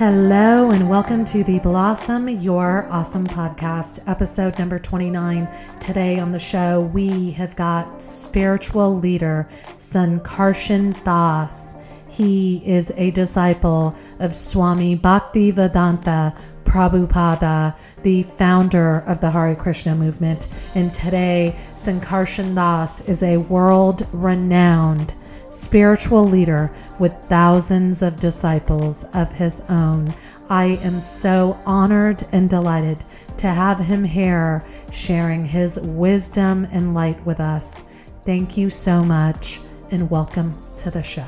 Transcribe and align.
Hello, 0.00 0.70
and 0.70 0.88
welcome 0.88 1.26
to 1.26 1.44
the 1.44 1.58
Blossom 1.58 2.26
Your 2.26 2.90
Awesome 2.90 3.26
podcast, 3.26 4.02
episode 4.06 4.58
number 4.58 4.78
29. 4.78 5.46
Today 5.78 6.18
on 6.18 6.32
the 6.32 6.38
show, 6.38 6.80
we 6.80 7.32
have 7.32 7.54
got 7.54 8.00
spiritual 8.00 8.98
leader 8.98 9.46
Sankarshan 9.76 11.04
Das. 11.04 11.74
He 12.08 12.66
is 12.66 12.94
a 12.96 13.10
disciple 13.10 13.94
of 14.20 14.34
Swami 14.34 14.96
Bhaktivedanta 14.96 16.34
Prabhupada, 16.64 17.76
the 18.02 18.22
founder 18.22 19.00
of 19.00 19.20
the 19.20 19.32
Hare 19.32 19.54
Krishna 19.54 19.94
movement. 19.94 20.48
And 20.74 20.94
today, 20.94 21.54
Sankarshan 21.74 22.54
Das 22.54 23.02
is 23.02 23.22
a 23.22 23.36
world 23.36 24.08
renowned 24.12 25.12
spiritual 25.60 26.24
leader 26.24 26.72
with 26.98 27.12
thousands 27.24 28.02
of 28.02 28.18
disciples 28.18 29.04
of 29.14 29.30
his 29.32 29.60
own. 29.68 30.12
I 30.48 30.78
am 30.82 30.98
so 31.00 31.60
honored 31.66 32.26
and 32.32 32.48
delighted 32.48 33.04
to 33.38 33.48
have 33.48 33.78
him 33.78 34.02
here 34.02 34.64
sharing 34.90 35.44
his 35.44 35.78
wisdom 35.80 36.66
and 36.72 36.94
light 36.94 37.24
with 37.24 37.40
us. 37.40 37.94
Thank 38.22 38.56
you 38.56 38.70
so 38.70 39.02
much 39.02 39.60
and 39.90 40.10
welcome 40.10 40.52
to 40.76 40.90
the 40.90 41.02
show. 41.02 41.26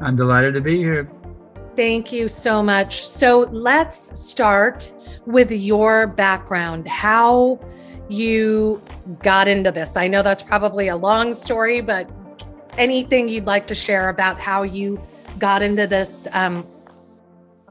I'm 0.00 0.16
delighted 0.16 0.54
to 0.54 0.60
be 0.60 0.78
here. 0.78 1.10
Thank 1.76 2.12
you 2.12 2.28
so 2.28 2.62
much. 2.62 3.06
So 3.06 3.48
let's 3.50 4.18
start 4.18 4.92
with 5.26 5.52
your 5.52 6.06
background, 6.06 6.88
how 6.88 7.60
you 8.08 8.82
got 9.22 9.46
into 9.46 9.70
this. 9.70 9.96
I 9.96 10.08
know 10.08 10.22
that's 10.22 10.42
probably 10.42 10.88
a 10.88 10.96
long 10.96 11.32
story, 11.32 11.80
but 11.80 12.10
anything 12.80 13.28
you'd 13.28 13.44
like 13.44 13.66
to 13.68 13.74
share 13.74 14.08
about 14.08 14.40
how 14.40 14.62
you 14.62 15.00
got 15.38 15.62
into 15.62 15.86
this? 15.86 16.26
Um, 16.32 16.66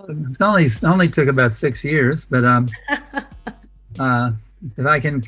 it 0.08 0.42
only 0.42 0.70
only 0.84 1.10
took 1.10 1.28
about 1.28 1.52
six 1.52 1.84
years, 1.84 2.26
but 2.26 2.46
um, 2.46 2.68
uh, 4.00 4.32
if 4.78 4.86
I 4.86 5.00
can, 5.00 5.22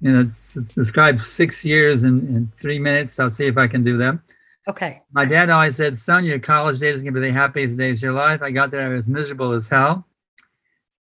you 0.00 0.12
know, 0.12 0.30
describe 0.74 1.20
six 1.20 1.64
years 1.64 2.02
in, 2.02 2.26
in 2.28 2.52
three 2.60 2.78
minutes, 2.78 3.18
I'll 3.18 3.30
see 3.30 3.46
if 3.46 3.56
I 3.56 3.68
can 3.68 3.84
do 3.84 3.96
that. 3.98 4.18
Okay. 4.66 5.02
My 5.12 5.24
dad 5.24 5.50
always 5.50 5.76
said, 5.76 5.96
"Son, 5.96 6.24
your 6.24 6.38
college 6.38 6.80
days 6.80 6.96
are 6.96 7.02
going 7.02 7.14
to 7.14 7.20
be 7.20 7.28
the 7.28 7.32
happiest 7.32 7.76
days 7.76 7.98
of 7.98 8.02
your 8.02 8.12
life." 8.12 8.42
I 8.42 8.50
got 8.50 8.70
there, 8.70 8.90
I 8.90 8.94
was 8.94 9.08
miserable 9.08 9.52
as 9.52 9.68
hell 9.68 10.04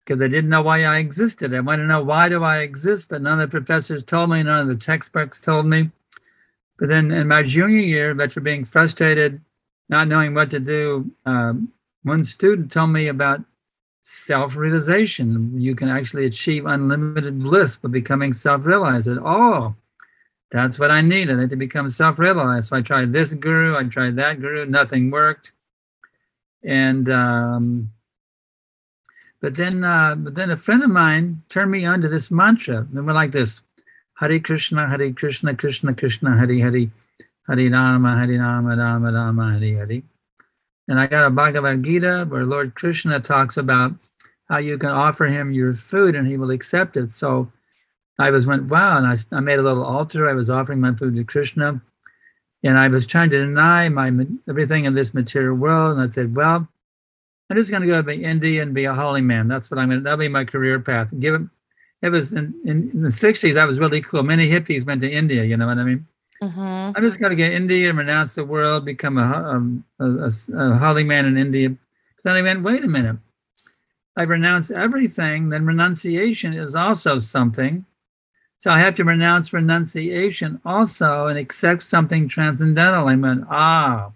because 0.04 0.22
I 0.22 0.28
didn't 0.28 0.50
know 0.50 0.62
why 0.62 0.84
I 0.84 0.98
existed. 0.98 1.54
I 1.54 1.60
wanted 1.60 1.82
to 1.82 1.88
know 1.88 2.02
why 2.02 2.28
do 2.28 2.42
I 2.42 2.58
exist, 2.58 3.08
but 3.08 3.22
none 3.22 3.40
of 3.40 3.50
the 3.50 3.56
professors 3.56 4.02
told 4.04 4.30
me, 4.30 4.42
none 4.42 4.60
of 4.60 4.68
the 4.68 4.74
textbooks 4.74 5.40
told 5.40 5.66
me. 5.66 5.90
But 6.82 6.88
then 6.88 7.12
in 7.12 7.28
my 7.28 7.44
junior 7.44 7.78
year, 7.78 8.20
after 8.20 8.40
being 8.40 8.64
frustrated, 8.64 9.40
not 9.88 10.08
knowing 10.08 10.34
what 10.34 10.50
to 10.50 10.58
do, 10.58 11.08
um, 11.26 11.72
one 12.02 12.24
student 12.24 12.72
told 12.72 12.90
me 12.90 13.06
about 13.06 13.40
self 14.00 14.56
realization. 14.56 15.60
You 15.60 15.76
can 15.76 15.88
actually 15.88 16.24
achieve 16.24 16.66
unlimited 16.66 17.38
bliss 17.38 17.76
by 17.76 17.88
becoming 17.88 18.32
self 18.32 18.66
realized. 18.66 19.06
Oh, 19.06 19.76
that's 20.50 20.80
what 20.80 20.90
I 20.90 21.02
needed. 21.02 21.36
I 21.36 21.42
need 21.42 21.50
to 21.50 21.56
become 21.56 21.88
self 21.88 22.18
realized. 22.18 22.70
So 22.70 22.76
I 22.78 22.80
tried 22.80 23.12
this 23.12 23.32
guru, 23.32 23.76
I 23.76 23.84
tried 23.84 24.16
that 24.16 24.40
guru, 24.40 24.66
nothing 24.66 25.12
worked. 25.12 25.52
And, 26.64 27.08
um, 27.08 27.92
but 29.40 29.54
then, 29.54 29.84
uh, 29.84 30.16
but 30.16 30.34
then 30.34 30.50
a 30.50 30.56
friend 30.56 30.82
of 30.82 30.90
mine 30.90 31.44
turned 31.48 31.70
me 31.70 31.84
on 31.84 32.00
to 32.00 32.08
this 32.08 32.32
mantra. 32.32 32.78
And 32.78 33.06
we're 33.06 33.12
like 33.12 33.30
this 33.30 33.62
Hare 34.22 34.38
Krishna, 34.38 34.88
Hare 34.88 35.12
Krishna, 35.12 35.52
Krishna 35.56 35.92
Krishna, 35.92 36.38
Hare 36.38 36.60
Hare, 36.60 36.88
Hare 37.48 37.70
Rama, 37.70 38.16
Hare 38.16 38.38
Rama, 38.38 38.76
Rama 38.76 39.12
Rama, 39.12 39.58
Hare 39.58 39.84
Hare. 39.84 40.02
And 40.86 41.00
I 41.00 41.08
got 41.08 41.26
a 41.26 41.30
Bhagavad 41.30 41.82
Gita 41.82 42.26
where 42.28 42.44
Lord 42.44 42.76
Krishna 42.76 43.18
talks 43.18 43.56
about 43.56 43.92
how 44.48 44.58
you 44.58 44.78
can 44.78 44.90
offer 44.90 45.26
him 45.26 45.52
your 45.52 45.74
food 45.74 46.14
and 46.14 46.28
he 46.28 46.36
will 46.36 46.52
accept 46.52 46.96
it. 46.96 47.10
So 47.10 47.50
I 48.20 48.30
was 48.30 48.46
went, 48.46 48.68
wow, 48.68 48.96
and 48.96 49.08
I, 49.08 49.16
I 49.36 49.40
made 49.40 49.58
a 49.58 49.62
little 49.62 49.84
altar. 49.84 50.28
I 50.28 50.34
was 50.34 50.50
offering 50.50 50.80
my 50.80 50.94
food 50.94 51.16
to 51.16 51.24
Krishna. 51.24 51.82
And 52.62 52.78
I 52.78 52.86
was 52.86 53.08
trying 53.08 53.30
to 53.30 53.38
deny 53.38 53.88
my 53.88 54.12
everything 54.48 54.84
in 54.84 54.94
this 54.94 55.14
material 55.14 55.56
world. 55.56 55.98
And 55.98 56.08
I 56.08 56.14
said, 56.14 56.36
well, 56.36 56.68
I'm 57.50 57.56
just 57.56 57.70
going 57.70 57.82
to 57.82 57.88
go 57.88 58.00
to 58.00 58.14
India 58.14 58.62
and 58.62 58.72
be 58.72 58.84
a 58.84 58.94
holy 58.94 59.20
man. 59.20 59.48
That's 59.48 59.68
what 59.68 59.80
I'm 59.80 59.88
going 59.88 59.98
to, 59.98 60.04
that'll 60.04 60.18
be 60.18 60.28
my 60.28 60.44
career 60.44 60.78
path. 60.78 61.08
Give 61.18 61.34
it, 61.34 61.42
it 62.02 62.10
was 62.10 62.32
in, 62.32 62.54
in, 62.64 62.90
in, 62.90 63.02
the 63.02 63.08
60s 63.08 63.54
that 63.54 63.66
was 63.66 63.78
really 63.78 64.00
cool. 64.00 64.22
Many 64.22 64.48
hippies 64.48 64.84
went 64.84 65.00
to 65.02 65.10
india 65.10 65.44
you 65.44 65.56
know 65.56 65.66
what 65.66 65.78
i 65.78 65.84
mean? 65.84 66.06
Mm-hmm. 66.42 66.86
so 66.86 66.92
i'm 66.96 67.02
just 67.02 67.20
going 67.20 67.30
to 67.30 67.36
get 67.36 67.52
india 67.52 67.88
and 67.88 67.96
renounce 67.96 68.34
the 68.34 68.44
world 68.44 68.84
become 68.84 69.16
a, 69.16 69.22
um, 69.22 69.84
a, 70.00 70.04
a, 70.04 70.30
a 70.56 70.76
holy 70.76 71.04
man 71.04 71.26
in 71.26 71.38
india. 71.38 71.74
Then 72.24 72.36
i 72.36 72.42
went 72.42 72.62
wait 72.62 72.84
a 72.84 72.88
minute. 72.88 73.16
I 74.16 74.22
renounce 74.22 74.70
everything 74.70 75.48
then 75.48 75.64
renunciation 75.64 76.52
is 76.52 76.74
also 76.74 77.18
something. 77.18 77.84
So 78.58 78.70
i 78.70 78.78
have 78.78 78.94
to 78.96 79.04
renounce 79.04 79.52
renunciation 79.52 80.60
also 80.64 81.26
and 81.28 81.38
accept 81.38 81.82
something 81.82 82.28
transcendental. 82.28 83.08
I 83.08 83.16
went 83.16 83.44
ah 83.48 84.12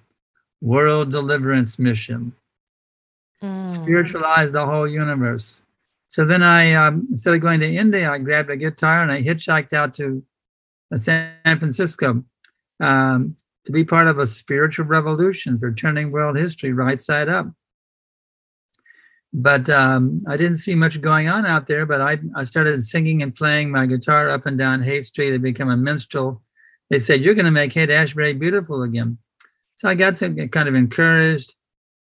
world 0.60 1.12
deliverance 1.12 1.78
mission. 1.78 2.32
Mm. 3.42 3.68
spiritualize 3.68 4.52
the 4.52 4.64
whole 4.64 4.88
universe 4.88 5.60
so 6.08 6.24
then 6.24 6.42
I, 6.42 6.74
um, 6.74 7.06
instead 7.10 7.34
of 7.34 7.40
going 7.40 7.60
to 7.60 7.74
India, 7.74 8.10
I 8.10 8.18
grabbed 8.18 8.50
a 8.50 8.56
guitar 8.56 9.02
and 9.02 9.10
I 9.10 9.22
hitchhiked 9.22 9.72
out 9.72 9.94
to 9.94 10.22
uh, 10.94 10.98
San 10.98 11.34
Francisco 11.44 12.22
um, 12.80 13.36
to 13.64 13.72
be 13.72 13.84
part 13.84 14.06
of 14.06 14.18
a 14.18 14.26
spiritual 14.26 14.86
revolution 14.86 15.58
for 15.58 15.72
turning 15.72 16.12
world 16.12 16.36
history 16.36 16.72
right 16.72 17.00
side 17.00 17.28
up. 17.28 17.48
But 19.32 19.68
um, 19.68 20.22
I 20.28 20.36
didn't 20.36 20.58
see 20.58 20.74
much 20.74 21.00
going 21.00 21.28
on 21.28 21.44
out 21.44 21.66
there. 21.66 21.84
But 21.84 22.00
I, 22.00 22.18
I 22.34 22.44
started 22.44 22.82
singing 22.82 23.22
and 23.22 23.34
playing 23.34 23.70
my 23.70 23.84
guitar 23.84 24.30
up 24.30 24.46
and 24.46 24.56
down 24.56 24.82
Haight 24.82 25.04
Street 25.04 25.34
and 25.34 25.42
become 25.42 25.68
a 25.68 25.76
minstrel. 25.76 26.42
They 26.88 26.98
said, 26.98 27.24
You're 27.24 27.34
going 27.34 27.44
to 27.44 27.50
make 27.50 27.72
Haight 27.72 27.90
Ashbury 27.90 28.32
beautiful 28.32 28.82
again. 28.82 29.18
So 29.74 29.88
I 29.88 29.94
got 29.94 30.16
some, 30.16 30.36
kind 30.48 30.68
of 30.68 30.74
encouraged. 30.74 31.54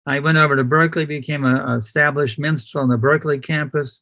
I 0.05 0.19
went 0.19 0.37
over 0.37 0.55
to 0.55 0.63
Berkeley, 0.63 1.05
became 1.05 1.45
a, 1.45 1.77
established 1.77 2.37
minstrel 2.37 2.83
on 2.83 2.89
the 2.89 2.97
Berkeley 2.97 3.39
campus. 3.39 4.01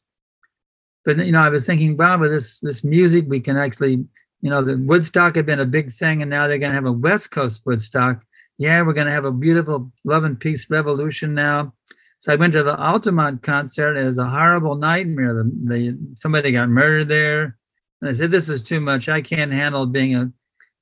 But 1.04 1.24
you 1.24 1.32
know, 1.32 1.40
I 1.40 1.48
was 1.48 1.66
thinking, 1.66 1.96
with 1.96 2.30
this 2.30 2.58
this 2.60 2.84
music, 2.84 3.24
we 3.28 3.40
can 3.40 3.56
actually, 3.56 4.04
you 4.40 4.50
know, 4.50 4.62
the 4.62 4.76
Woodstock 4.78 5.36
had 5.36 5.46
been 5.46 5.60
a 5.60 5.66
big 5.66 5.92
thing, 5.92 6.22
and 6.22 6.30
now 6.30 6.46
they're 6.46 6.58
going 6.58 6.70
to 6.70 6.76
have 6.76 6.86
a 6.86 6.92
West 6.92 7.30
Coast 7.30 7.62
Woodstock. 7.64 8.22
Yeah, 8.58 8.82
we're 8.82 8.92
going 8.92 9.06
to 9.06 9.12
have 9.12 9.24
a 9.24 9.32
beautiful 9.32 9.90
love 10.04 10.24
and 10.24 10.38
peace 10.38 10.66
revolution 10.70 11.34
now. 11.34 11.72
So 12.18 12.32
I 12.32 12.36
went 12.36 12.52
to 12.52 12.62
the 12.62 12.76
Altamont 12.76 13.42
concert. 13.42 13.96
It 13.96 14.04
was 14.04 14.18
a 14.18 14.28
horrible 14.28 14.76
nightmare. 14.76 15.34
The, 15.34 15.50
the 15.64 15.98
somebody 16.14 16.52
got 16.52 16.68
murdered 16.68 17.08
there, 17.08 17.56
and 18.00 18.10
I 18.10 18.12
said, 18.12 18.30
"This 18.30 18.48
is 18.48 18.62
too 18.62 18.80
much. 18.80 19.08
I 19.08 19.20
can't 19.20 19.52
handle 19.52 19.86
being 19.86 20.14
a, 20.14 20.32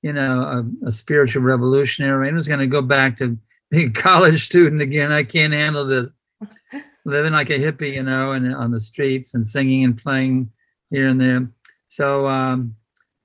you 0.02 0.12
know, 0.12 0.42
a, 0.42 0.88
a 0.88 0.92
spiritual 0.92 1.42
revolutionary." 1.42 2.28
I 2.28 2.32
was 2.32 2.48
going 2.48 2.60
to 2.60 2.66
go 2.66 2.82
back 2.82 3.16
to 3.18 3.38
college 3.94 4.44
student 4.44 4.82
again. 4.82 5.12
I 5.12 5.22
can't 5.22 5.52
handle 5.52 5.84
this. 5.84 6.10
Living 7.06 7.32
like 7.32 7.50
a 7.50 7.58
hippie, 7.58 7.94
you 7.94 8.02
know, 8.02 8.32
and 8.32 8.54
on 8.54 8.70
the 8.70 8.80
streets 8.80 9.34
and 9.34 9.46
singing 9.46 9.84
and 9.84 9.96
playing 9.96 10.50
here 10.90 11.08
and 11.08 11.20
there. 11.20 11.48
So 11.86 12.28
um, 12.28 12.74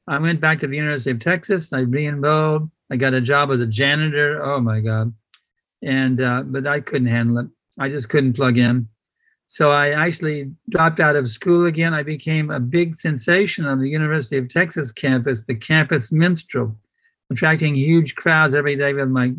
I 0.07 0.17
went 0.17 0.39
back 0.39 0.59
to 0.59 0.67
the 0.67 0.75
University 0.75 1.11
of 1.11 1.19
Texas. 1.19 1.73
I 1.73 1.81
re-enrolled. 1.81 2.69
I 2.89 2.95
got 2.95 3.13
a 3.13 3.22
job 3.22 3.51
as 3.51 3.59
a 3.59 3.66
janitor. 3.66 4.41
Oh 4.44 4.61
my 4.61 4.79
God. 4.79 5.13
And, 5.81 6.22
uh, 6.22 6.44
but 6.44 6.66
I 6.67 6.79
couldn't 6.79 7.09
handle 7.09 7.39
it. 7.39 7.47
I 7.78 7.89
just 7.89 8.09
couldn't 8.09 8.34
plug 8.34 8.57
in. 8.57 8.88
So 9.47 9.72
I 9.72 9.89
actually 9.91 10.51
dropped 10.69 11.00
out 11.00 11.16
of 11.16 11.29
school 11.29 11.66
again. 11.66 11.94
I 11.94 12.01
became 12.01 12.50
a 12.50 12.59
big 12.59 12.95
sensation 12.95 13.66
on 13.66 13.79
the 13.79 13.89
University 13.89 14.37
of 14.37 14.49
Texas 14.49 14.91
campus, 14.91 15.43
the 15.43 15.53
campus 15.53 16.11
minstrel, 16.11 16.75
attracting 17.29 17.75
huge 17.75 18.16
crowds 18.16 18.55
every 18.55 18.75
day 18.75 18.93
with 18.93 19.09
my 19.09 19.35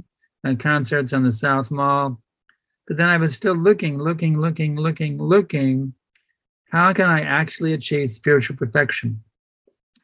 concerts 0.54 1.12
on 1.12 1.24
the 1.24 1.32
South 1.32 1.70
Mall. 1.70 2.20
But 2.86 2.96
then 2.96 3.08
I 3.08 3.16
was 3.16 3.34
still 3.34 3.56
looking, 3.56 3.98
looking, 3.98 4.38
looking, 4.38 4.76
looking, 4.76 5.18
looking. 5.18 5.92
How 6.70 6.92
can 6.92 7.10
I 7.10 7.20
actually 7.22 7.72
achieve 7.72 8.10
spiritual 8.10 8.56
perfection? 8.56 9.22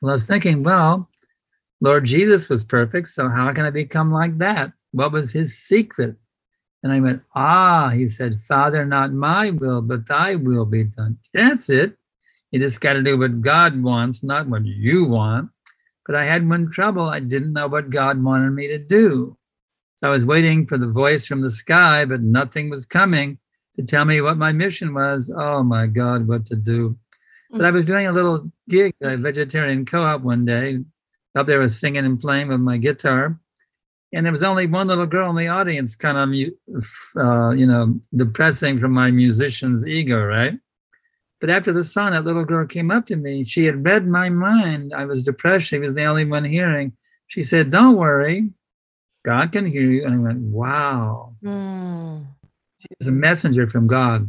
Well, 0.01 0.11
I 0.11 0.15
was 0.15 0.25
thinking, 0.25 0.65
well, 0.65 1.09
Lord 1.81 2.05
Jesus 2.05 2.49
was 2.49 2.65
perfect, 2.65 3.09
so 3.09 3.29
how 3.29 3.53
can 3.53 3.67
I 3.67 3.71
become 3.71 4.11
like 4.11 4.39
that? 4.39 4.73
What 4.91 5.13
was 5.13 5.31
his 5.33 5.57
secret? 5.59 6.17
And 6.83 6.93
I 6.93 7.01
went, 7.01 7.23
ah, 7.35 7.91
he 7.91 8.09
said, 8.09 8.41
Father, 8.43 8.85
not 8.85 9.13
my 9.13 9.51
will, 9.51 9.83
but 9.83 10.07
thy 10.07 10.35
will 10.35 10.65
be 10.65 10.85
done. 10.85 11.19
That's 11.33 11.71
it. 11.71 11.97
You 12.51 12.59
just 12.59 12.81
got 12.81 12.95
to 12.95 13.03
do 13.03 13.17
what 13.17 13.41
God 13.41 13.81
wants, 13.81 14.23
not 14.23 14.49
what 14.49 14.65
you 14.65 15.07
want. 15.07 15.51
But 16.05 16.17
I 16.17 16.25
had 16.25 16.49
one 16.49 16.71
trouble. 16.71 17.09
I 17.09 17.21
didn't 17.21 17.53
know 17.53 17.69
what 17.69 17.91
God 17.91 18.23
wanted 18.23 18.51
me 18.51 18.67
to 18.69 18.79
do. 18.79 19.37
So 20.03 20.09
I 20.09 20.11
was 20.11 20.27
waiting 20.27 20.67
for 20.67 20.79
the 20.79 20.89
voice 20.89 21.27
from 21.27 21.43
the 21.43 21.51
sky, 21.51 22.05
but 22.05 22.23
nothing 22.23 22.69
was 22.69 22.85
coming 22.85 23.39
to 23.77 23.85
tell 23.85 24.05
me 24.05 24.21
what 24.21 24.37
my 24.37 24.51
mission 24.51 24.95
was. 24.95 25.33
Oh 25.35 25.63
my 25.63 25.87
God, 25.87 26.27
what 26.27 26.45
to 26.47 26.57
do. 26.57 26.97
But 27.53 27.65
I 27.65 27.71
was 27.71 27.85
doing 27.85 28.09
a 28.09 28.13
little 28.13 28.51
gig, 28.69 28.95
at 29.01 29.13
a 29.13 29.17
vegetarian 29.17 29.87
co 29.87 30.03
op 30.03 30.23
one 30.23 30.45
day. 30.45 30.81
Up 31.37 31.47
there 31.47 31.61
was 31.61 31.79
singing 31.79 32.05
and 32.05 32.19
playing 32.19 32.49
with 32.49 32.59
my 32.59 32.79
guitar. 32.79 33.39
and 34.13 34.27
there 34.27 34.33
was 34.33 34.43
only 34.43 34.67
one 34.67 34.89
little 34.89 35.07
girl 35.07 35.31
in 35.31 35.37
the 35.37 35.47
audience, 35.49 35.95
kind 35.95 36.19
of, 36.19 36.85
uh, 37.17 37.51
you 37.51 37.67
know, 37.67 37.95
depressing 38.17 38.79
from 38.79 38.91
my 38.93 39.11
musician's 39.11 39.87
ego, 39.87 40.25
right? 40.25 40.55
But 41.41 41.49
after 41.49 41.73
the 41.73 41.85
song, 41.85 42.11
that 42.11 42.25
little 42.25 42.45
girl 42.45 42.67
came 42.67 42.91
up 42.91 43.07
to 43.07 43.17
me. 43.17 43.45
She 43.45 43.67
had 43.67 43.85
read 43.85 44.07
my 44.09 44.29
mind. 44.31 44.93
I 44.95 45.05
was 45.05 45.25
depressed. 45.25 45.67
She 45.69 45.79
was 45.79 45.95
the 45.95 46.05
only 46.05 46.25
one 46.25 46.45
hearing. 46.45 46.93
She 47.29 47.43
said, 47.45 47.71
Don't 47.71 47.97
worry, 47.97 48.51
God 49.25 49.53
can 49.53 49.67
hear 49.67 49.83
you. 49.83 50.05
And 50.05 50.15
I 50.15 50.19
went, 50.19 50.41
Wow. 50.41 51.35
Mm. 51.45 52.27
She 52.79 52.89
was 52.99 53.09
a 53.09 53.13
messenger 53.13 53.69
from 53.69 53.87
God. 53.87 54.29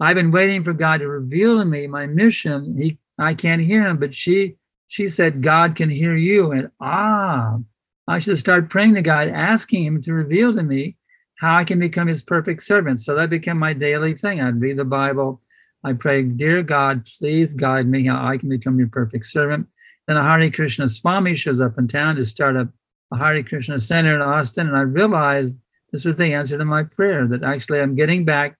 I've 0.00 0.16
been 0.16 0.30
waiting 0.30 0.64
for 0.64 0.72
God 0.72 1.00
to 1.00 1.08
reveal 1.08 1.58
to 1.58 1.64
me 1.64 1.86
my 1.86 2.06
mission. 2.06 2.76
He, 2.76 2.98
I 3.18 3.34
can't 3.34 3.60
hear 3.60 3.86
him, 3.86 3.98
but 3.98 4.14
she, 4.14 4.56
she 4.88 5.06
said, 5.08 5.42
God 5.42 5.76
can 5.76 5.90
hear 5.90 6.14
you. 6.14 6.52
And 6.52 6.70
ah, 6.80 7.58
I 8.06 8.18
should 8.18 8.38
start 8.38 8.70
praying 8.70 8.94
to 8.94 9.02
God, 9.02 9.28
asking 9.28 9.84
Him 9.84 10.00
to 10.02 10.12
reveal 10.12 10.52
to 10.54 10.62
me 10.62 10.96
how 11.38 11.56
I 11.56 11.64
can 11.64 11.78
become 11.78 12.06
His 12.06 12.22
perfect 12.22 12.62
servant. 12.62 13.00
So 13.00 13.14
that 13.14 13.30
became 13.30 13.58
my 13.58 13.72
daily 13.72 14.14
thing. 14.14 14.40
I'd 14.40 14.60
read 14.60 14.76
the 14.76 14.84
Bible. 14.84 15.40
I 15.84 15.92
pray, 15.94 16.22
Dear 16.22 16.62
God, 16.62 17.06
please 17.18 17.54
guide 17.54 17.86
me 17.86 18.06
how 18.06 18.26
I 18.26 18.38
can 18.38 18.48
become 18.48 18.78
your 18.78 18.88
perfect 18.88 19.26
servant. 19.26 19.66
Then 20.06 20.16
a 20.16 20.22
Hare 20.22 20.50
Krishna 20.50 20.86
Swami 20.88 21.34
shows 21.34 21.60
up 21.60 21.78
in 21.78 21.88
town 21.88 22.16
to 22.16 22.24
start 22.24 22.56
up 22.56 22.68
a 23.12 23.18
Hare 23.18 23.42
Krishna 23.42 23.78
center 23.78 24.14
in 24.14 24.22
Austin. 24.22 24.68
And 24.68 24.76
I 24.76 24.82
realized 24.82 25.56
this 25.92 26.04
was 26.04 26.16
the 26.16 26.32
answer 26.32 26.58
to 26.58 26.64
my 26.64 26.82
prayer 26.82 27.26
that 27.28 27.42
actually 27.42 27.80
I'm 27.80 27.94
getting 27.94 28.24
back 28.24 28.56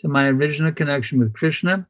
to 0.00 0.08
my 0.08 0.26
original 0.26 0.72
connection 0.72 1.18
with 1.18 1.32
Krishna. 1.32 1.86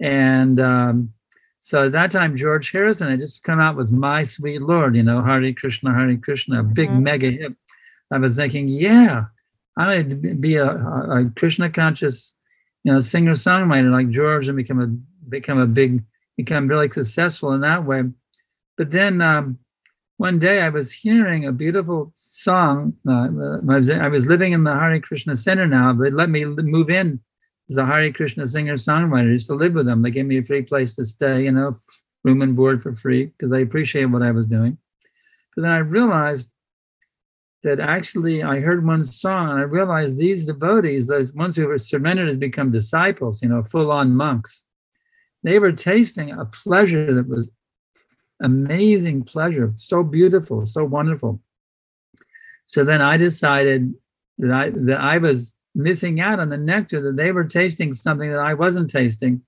And 0.00 0.60
um, 0.60 1.12
so 1.60 1.84
at 1.84 1.92
that 1.92 2.10
time, 2.10 2.36
George 2.36 2.70
Harrison 2.70 3.08
had 3.08 3.18
just 3.18 3.42
come 3.42 3.60
out 3.60 3.76
with 3.76 3.92
My 3.92 4.22
Sweet 4.22 4.62
Lord, 4.62 4.96
you 4.96 5.02
know, 5.02 5.22
Hare 5.22 5.52
Krishna, 5.52 5.94
Hare 5.94 6.16
Krishna, 6.16 6.60
a 6.60 6.62
big 6.64 6.88
mm-hmm. 6.88 7.02
mega 7.02 7.30
hit. 7.30 7.52
I 8.10 8.18
was 8.18 8.36
thinking, 8.36 8.68
yeah, 8.68 9.24
I'm 9.76 9.86
going 9.86 10.22
to 10.22 10.34
be 10.34 10.56
a, 10.56 10.66
a 10.66 11.30
Krishna 11.36 11.70
conscious, 11.70 12.34
you 12.84 12.92
know, 12.92 13.00
singer 13.00 13.32
songwriter 13.32 13.90
like 13.90 14.10
George 14.10 14.48
and 14.48 14.56
become 14.56 14.80
a 14.80 14.86
become 15.28 15.58
a 15.58 15.66
big, 15.66 16.02
become 16.36 16.68
really 16.68 16.90
successful 16.90 17.52
in 17.52 17.60
that 17.62 17.84
way. 17.84 18.02
But 18.76 18.90
then 18.90 19.22
um, 19.22 19.58
one 20.16 20.38
day 20.38 20.60
I 20.60 20.68
was 20.68 20.92
hearing 20.92 21.46
a 21.46 21.52
beautiful 21.52 22.12
song. 22.14 22.94
Uh, 23.08 23.12
I, 23.12 23.76
was, 23.78 23.90
I 23.90 24.08
was 24.08 24.26
living 24.26 24.52
in 24.52 24.64
the 24.64 24.74
Hare 24.74 25.00
Krishna 25.00 25.34
Center 25.34 25.66
now. 25.66 25.92
They 25.92 26.10
let 26.10 26.30
me 26.30 26.44
move 26.44 26.90
in 26.90 27.20
as 27.70 27.76
a 27.76 27.86
Hare 27.86 28.12
Krishna 28.12 28.46
singer 28.46 28.74
songwriter. 28.74 29.28
I 29.28 29.32
used 29.32 29.48
to 29.48 29.54
live 29.54 29.74
with 29.74 29.86
them. 29.86 30.02
They 30.02 30.10
gave 30.10 30.26
me 30.26 30.38
a 30.38 30.44
free 30.44 30.62
place 30.62 30.94
to 30.96 31.04
stay, 31.04 31.44
you 31.44 31.52
know, 31.52 31.74
room 32.24 32.42
and 32.42 32.54
board 32.54 32.82
for 32.82 32.94
free 32.94 33.26
because 33.26 33.50
they 33.50 33.62
appreciated 33.62 34.12
what 34.12 34.22
I 34.22 34.30
was 34.30 34.46
doing. 34.46 34.78
But 35.56 35.62
then 35.62 35.70
I 35.70 35.78
realized 35.78 36.50
that 37.62 37.80
actually 37.80 38.42
I 38.42 38.60
heard 38.60 38.84
one 38.84 39.04
song 39.04 39.50
and 39.50 39.58
I 39.58 39.62
realized 39.62 40.16
these 40.16 40.46
devotees, 40.46 41.06
those 41.06 41.32
ones 41.34 41.56
who 41.56 41.66
were 41.66 41.78
surrendered 41.78 42.28
has 42.28 42.36
become 42.36 42.72
disciples, 42.72 43.40
you 43.42 43.48
know, 43.48 43.62
full 43.62 43.92
on 43.92 44.14
monks, 44.14 44.64
they 45.42 45.58
were 45.58 45.72
tasting 45.72 46.30
a 46.30 46.44
pleasure 46.44 47.12
that 47.14 47.28
was 47.28 47.48
amazing 48.42 49.24
pleasure, 49.24 49.72
so 49.76 50.02
beautiful, 50.02 50.66
so 50.66 50.84
wonderful. 50.84 51.40
So 52.66 52.84
then 52.84 53.00
I 53.00 53.16
decided 53.16 53.94
that 54.38 54.52
I 54.52 54.70
that 54.70 55.00
I 55.00 55.18
was 55.18 55.54
missing 55.74 56.20
out 56.20 56.40
on 56.40 56.50
the 56.50 56.58
nectar 56.58 57.00
that 57.00 57.16
they 57.16 57.32
were 57.32 57.44
tasting 57.44 57.92
something 57.92 58.30
that 58.30 58.38
I 58.38 58.54
wasn't 58.54 58.90
tasting. 58.90 59.42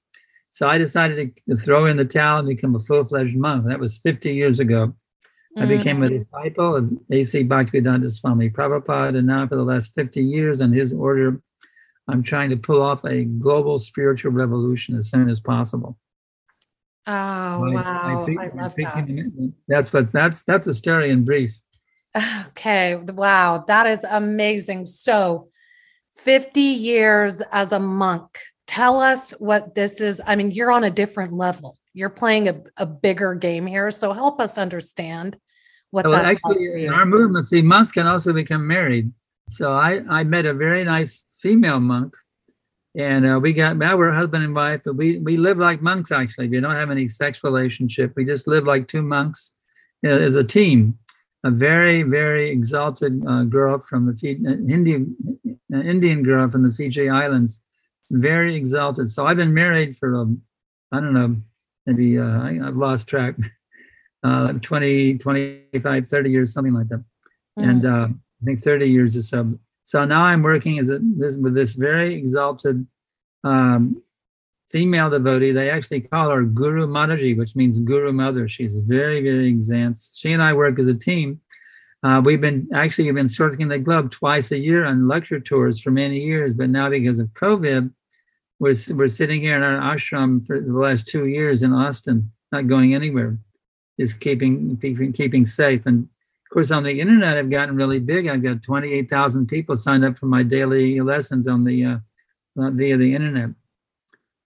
So 0.49 0.69
I 0.69 0.79
decided 0.79 1.35
to, 1.37 1.55
to 1.55 1.61
throw 1.61 1.87
in 1.87 1.97
the 1.97 2.05
towel 2.05 2.39
and 2.39 2.49
become 2.49 2.75
a 2.75 2.81
full-fledged 2.81 3.37
monk. 3.37 3.67
That 3.67 3.81
was 3.81 3.99
50 3.99 4.33
years 4.33 4.61
ago. 4.61 4.95
Mm. 5.59 5.63
I 5.63 5.67
became 5.67 6.03
a 6.03 6.09
disciple 6.09 6.77
of 6.77 6.93
A.C. 7.11 7.45
Bhaktivedanta 7.45 8.11
Swami 8.11 8.51
Prabhupada, 8.51 9.19
and 9.19 9.27
now 9.27 9.47
for 9.47 9.57
the 9.57 9.65
last 9.65 9.95
50 9.95 10.23
years, 10.23 10.61
on 10.61 10.73
his 10.73 10.93
order, 10.93 11.41
I'm 12.09 12.23
trying 12.23 12.51
to 12.51 12.57
pull 12.57 12.83
off 12.83 13.05
a 13.05 13.25
global 13.25 13.79
spiritual 13.79 14.33
revolution 14.33 14.97
as 14.97 15.11
soon 15.11 15.29
as 15.29 15.41
possible. 15.41 15.99
Oh 17.07 17.71
wow! 17.71 18.27
I, 18.27 18.45
I, 18.45 18.45
I 18.45 18.49
love 18.55 18.75
that. 18.77 19.53
That's 19.69 19.93
what 19.93 20.11
that's 20.13 20.43
that's 20.47 20.67
a 20.67 20.75
story 20.75 21.11
in 21.11 21.25
brief. 21.25 21.51
Okay, 22.49 22.95
wow, 22.95 23.65
that 23.67 23.87
is 23.87 23.99
amazing. 24.09 24.87
So, 24.87 25.49
50 26.15 26.61
years 26.61 27.43
as 27.53 27.73
a 27.73 27.81
monk. 27.81 28.39
Tell 28.67 29.01
us 29.01 29.33
what 29.33 29.75
this 29.75 30.01
is. 30.01 30.21
I 30.27 30.37
mean, 30.37 30.51
you're 30.51 30.73
on 30.73 30.85
a 30.85 30.91
different 30.91 31.33
level. 31.33 31.77
You're 31.93 32.11
playing 32.11 32.49
a, 32.49 32.61
a 32.77 32.87
bigger 32.87 33.35
game 33.35 33.67
here. 33.67 33.91
So 33.91 34.13
help 34.13 34.41
us 34.41 34.59
understand 34.59 35.37
what 35.91 36.07
well, 36.07 36.25
actually 36.25 36.87
in 36.87 36.93
our 36.93 37.05
movement, 37.05 37.47
see, 37.47 37.63
monks 37.63 37.93
can 37.93 38.07
also 38.07 38.33
become 38.33 38.67
married. 38.67 39.13
So 39.49 39.73
I, 39.73 40.01
I 40.09 40.25
met 40.25 40.47
a 40.47 40.55
very 40.55 40.83
nice 40.83 41.25
female 41.41 41.79
monk 41.79 42.17
and 42.97 43.27
uh, 43.27 43.39
we 43.41 43.53
got 43.53 43.77
now 43.77 43.97
we're 43.97 44.13
husband 44.13 44.45
and 44.45 44.55
wife, 44.55 44.83
but 44.85 44.97
we 44.97 45.19
we 45.19 45.37
live 45.37 45.59
like 45.59 45.83
monks 45.83 46.13
actually. 46.13 46.49
We 46.49 46.61
don't 46.61 46.77
have 46.77 46.91
any 46.91 47.09
sex 47.09 47.43
relationship. 47.43 48.13
We 48.17 48.25
just 48.25 48.47
live 48.47 48.65
like 48.65 48.89
two 48.89 49.03
monks 49.03 49.53
uh, 50.05 50.11
as 50.11 50.37
a 50.37 50.45
team 50.45 50.99
a 51.45 51.51
very, 51.51 52.03
very 52.03 52.51
exalted 52.51 53.23
uh, 53.29 53.45
girl 53.45 53.79
from 53.79 54.07
the 54.07 54.15
Fiji, 54.15 54.47
uh, 54.47 54.53
Indian, 54.53 55.15
uh, 55.73 55.79
Indian 55.79 56.23
girl 56.23 56.51
from 56.51 56.63
the 56.63 56.73
Fiji 56.73 57.11
Islands, 57.11 57.61
very 58.11 58.57
exalted. 58.57 59.11
So 59.11 59.27
I've 59.27 59.37
been 59.37 59.53
married 59.53 59.97
for, 59.99 60.17
um, 60.17 60.41
I 60.91 61.01
don't 61.01 61.13
know, 61.13 61.37
maybe 61.85 62.19
uh, 62.19 62.43
I, 62.43 62.55
have 62.55 62.77
lost 62.77 63.07
track, 63.07 63.35
uh, 64.25 64.55
20, 64.55 65.19
25, 65.19 66.07
30 66.07 66.31
years, 66.31 66.55
something 66.55 66.73
like 66.73 66.89
that. 66.89 67.05
Mm. 67.59 67.69
And 67.69 67.87
uh, 67.87 68.09
I 68.09 68.45
think 68.45 68.63
30 68.63 68.87
years 68.87 69.15
or 69.15 69.23
so. 69.23 69.59
So 69.85 70.05
now 70.05 70.25
I'm 70.25 70.43
working 70.43 70.79
as 70.79 70.89
a, 70.89 70.99
this, 71.03 71.37
with 71.37 71.55
this 71.55 71.75
very 71.75 72.15
exalted 72.15 72.87
um, 73.45 74.03
female 74.71 75.11
devotee. 75.11 75.53
They 75.53 75.71
actually 75.71 76.01
call 76.01 76.31
her 76.31 76.43
Guru 76.43 76.87
Mataji, 76.87 77.37
which 77.37 77.55
means 77.55 77.79
Guru 77.79 78.13
Mother. 78.13 78.49
She's 78.49 78.81
very, 78.81 79.23
very 79.23 79.51
advanced. 79.51 80.19
She 80.19 80.33
and 80.33 80.43
I 80.43 80.53
work 80.55 80.79
as 80.79 80.87
a 80.87 80.95
team. 80.95 81.41
Uh, 82.03 82.21
we've 82.23 82.41
been 82.41 82.69
actually 82.75 83.05
we've 83.05 83.15
been 83.15 83.29
circling 83.29 83.69
the 83.69 83.79
globe 83.79 84.11
twice 84.11 84.53
a 84.53 84.59
year 84.59 84.85
on 84.85 85.09
lecture 85.09 85.41
tours 85.41 85.81
for 85.81 85.91
many 85.91 86.19
years, 86.19 86.53
but 86.53 86.69
now 86.69 86.91
because 86.91 87.19
of 87.19 87.29
COVID, 87.29 87.91
we're, 88.59 88.75
we're 88.91 89.09
sitting 89.09 89.41
here 89.41 89.57
in 89.57 89.63
our 89.63 89.97
ashram 89.97 90.47
for 90.47 90.61
the 90.61 90.73
last 90.73 91.07
two 91.07 91.27
years 91.27 91.63
in 91.63 91.73
Austin, 91.73 92.31
not 92.53 92.67
going 92.67 92.95
anywhere, 92.95 93.39
just 93.99 94.21
keeping 94.21 94.77
keeping, 94.79 95.13
keeping 95.13 95.47
safe. 95.47 95.87
And 95.87 96.09
of 96.45 96.53
course, 96.53 96.71
on 96.71 96.83
the 96.83 97.01
internet, 97.01 97.37
I've 97.37 97.51
gotten 97.51 97.75
really 97.75 97.99
big. 97.99 98.29
I've 98.29 98.43
got 98.43 98.63
28,000 98.63 99.47
people 99.47 99.77
signed 99.77 100.05
up 100.05 100.19
for 100.19 100.27
my 100.27 100.43
daily 100.43 101.01
lessons 101.01 101.49
on 101.49 101.65
the 101.65 101.85
uh, 101.85 101.97
via 102.57 102.97
the 102.97 103.15
internet. 103.15 103.51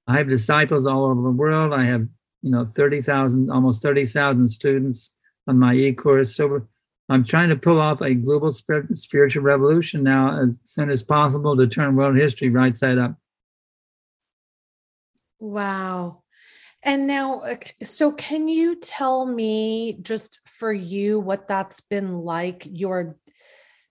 I 0.06 0.16
have 0.16 0.28
disciples 0.28 0.86
all 0.86 1.04
over 1.04 1.20
the 1.20 1.30
world. 1.30 1.74
I 1.74 1.84
have, 1.84 2.06
you 2.42 2.50
know, 2.50 2.70
30,000, 2.74 3.50
almost 3.50 3.82
30,000 3.82 4.48
students 4.48 5.10
on 5.46 5.58
my 5.58 5.74
e-course. 5.74 6.34
So 6.34 6.66
I'm 7.10 7.24
trying 7.24 7.48
to 7.50 7.56
pull 7.56 7.80
off 7.80 8.00
a 8.00 8.14
global 8.14 8.52
spiritual 8.52 9.42
revolution 9.42 10.02
now 10.02 10.40
as 10.40 10.50
soon 10.64 10.90
as 10.90 11.02
possible 11.02 11.56
to 11.56 11.66
turn 11.66 11.96
world 11.96 12.16
history 12.16 12.48
right 12.48 12.74
side 12.74 12.98
up. 12.98 13.16
Wow. 15.40 16.22
And 16.88 17.06
now, 17.06 17.40
uh, 17.40 17.56
so 17.84 18.12
can 18.12 18.48
you 18.48 18.74
tell 18.74 19.26
me 19.26 19.98
just 20.00 20.40
for 20.46 20.72
you 20.72 21.20
what 21.20 21.46
that's 21.46 21.82
been 21.82 22.20
like, 22.22 22.66
your 22.66 23.18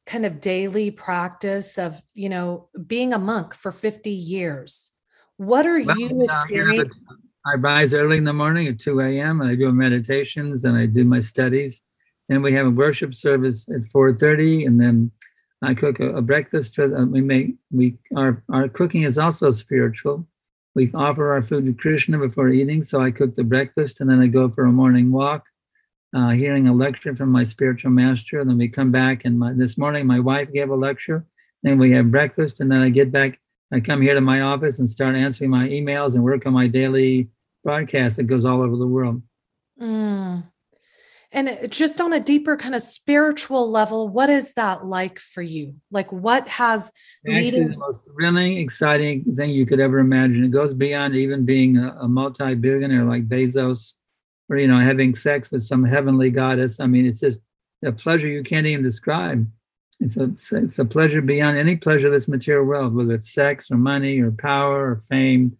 kind 0.07 0.25
of 0.25 0.41
daily 0.41 0.89
practice 0.89 1.77
of, 1.77 2.01
you 2.15 2.27
know, 2.27 2.69
being 2.87 3.13
a 3.13 3.19
monk 3.19 3.53
for 3.53 3.71
50 3.71 4.09
years? 4.09 4.89
What 5.35 5.67
are 5.67 5.79
well, 5.79 5.95
you 5.95 6.23
experiencing? 6.23 6.91
I 7.45 7.57
rise 7.57 7.93
early 7.93 8.17
in 8.17 8.23
the 8.23 8.33
morning 8.33 8.65
at 8.67 8.79
2 8.79 8.99
a.m. 9.01 9.41
and 9.41 9.51
I 9.51 9.53
do 9.53 9.71
meditations 9.71 10.65
and 10.65 10.75
I 10.75 10.87
do 10.87 11.05
my 11.05 11.19
studies. 11.19 11.83
Then 12.29 12.41
we 12.41 12.51
have 12.53 12.65
a 12.65 12.71
worship 12.71 13.13
service 13.13 13.67
at 13.69 13.81
4:30, 13.93 14.65
and 14.65 14.81
then 14.81 15.11
I 15.61 15.75
cook 15.75 15.99
a, 15.99 16.15
a 16.15 16.21
breakfast 16.23 16.73
for 16.73 16.87
them. 16.87 17.11
We 17.11 17.21
make 17.21 17.57
we 17.69 17.99
our 18.15 18.43
our 18.51 18.67
cooking 18.67 19.03
is 19.03 19.19
also 19.19 19.51
spiritual. 19.51 20.27
We 20.77 20.91
offer 20.93 21.33
our 21.33 21.41
food 21.41 21.65
to 21.65 21.73
Krishna 21.73 22.19
before 22.19 22.49
eating, 22.49 22.83
so 22.83 23.01
I 23.01 23.09
cook 23.09 23.33
the 23.33 23.43
breakfast 23.43 23.99
and 23.99 24.07
then 24.07 24.21
I 24.21 24.27
go 24.27 24.47
for 24.47 24.65
a 24.65 24.71
morning 24.71 25.11
walk, 25.11 25.47
uh, 26.15 26.29
hearing 26.29 26.67
a 26.67 26.73
lecture 26.73 27.15
from 27.15 27.31
my 27.31 27.43
spiritual 27.43 27.89
master. 27.89 28.45
Then 28.45 28.59
we 28.59 28.67
come 28.67 28.91
back, 28.91 29.25
and 29.25 29.39
my, 29.39 29.53
this 29.53 29.75
morning 29.75 30.05
my 30.05 30.19
wife 30.19 30.53
gave 30.53 30.69
a 30.69 30.75
lecture. 30.75 31.25
Then 31.63 31.79
we 31.79 31.89
have 31.93 32.11
breakfast, 32.11 32.59
and 32.59 32.71
then 32.71 32.81
I 32.81 32.89
get 32.89 33.11
back 33.11 33.39
I 33.71 33.79
come 33.79 34.01
here 34.01 34.13
to 34.13 34.21
my 34.21 34.41
office 34.41 34.79
and 34.79 34.89
start 34.89 35.15
answering 35.15 35.49
my 35.49 35.67
emails 35.67 36.13
and 36.13 36.23
work 36.23 36.45
on 36.45 36.53
my 36.53 36.67
daily 36.67 37.27
broadcast 37.63 38.15
that 38.15 38.23
goes 38.23 38.45
all 38.45 38.61
over 38.61 38.77
the 38.77 38.87
world. 38.87 39.21
Mm. 39.81 40.43
And 41.31 41.69
just 41.69 41.99
on 41.99 42.13
a 42.13 42.21
deeper 42.21 42.55
kind 42.55 42.73
of 42.73 42.81
spiritual 42.81 43.69
level, 43.69 44.07
what 44.07 44.29
is 44.29 44.53
that 44.53 44.85
like 44.85 45.19
for 45.19 45.41
you? 45.41 45.75
Like 45.91 46.11
what 46.11 46.47
has 46.47 46.89
Actually, 47.27 47.67
the 47.67 47.77
most 47.77 48.09
thrilling, 48.13 48.57
exciting 48.57 49.35
thing 49.35 49.49
you 49.49 49.65
could 49.65 49.81
ever 49.81 49.99
imagine. 49.99 50.45
It 50.45 50.51
goes 50.51 50.73
beyond 50.73 51.15
even 51.15 51.45
being 51.45 51.77
a, 51.77 51.97
a 52.01 52.07
multi-billionaire 52.07 53.03
like 53.03 53.27
Bezos, 53.27 53.93
or 54.49 54.57
you 54.57 54.67
know, 54.67 54.79
having 54.79 55.15
sex 55.15 55.51
with 55.51 55.63
some 55.63 55.83
heavenly 55.83 56.29
goddess. 56.29 56.79
I 56.79 56.87
mean, 56.87 57.05
it's 57.05 57.19
just 57.19 57.41
a 57.83 57.91
pleasure 57.91 58.27
you 58.27 58.43
can't 58.43 58.65
even 58.65 58.83
describe. 58.83 59.45
It's 59.99 60.15
a 60.15 60.31
it's 60.55 60.79
a 60.79 60.85
pleasure 60.85 61.21
beyond 61.21 61.57
any 61.57 61.75
pleasure 61.75 62.07
of 62.07 62.13
this 62.13 62.27
material 62.27 62.65
world, 62.65 62.95
whether 62.95 63.15
it's 63.15 63.33
sex 63.33 63.69
or 63.69 63.77
money 63.77 64.21
or 64.21 64.31
power 64.31 64.91
or 64.91 65.01
fame 65.09 65.57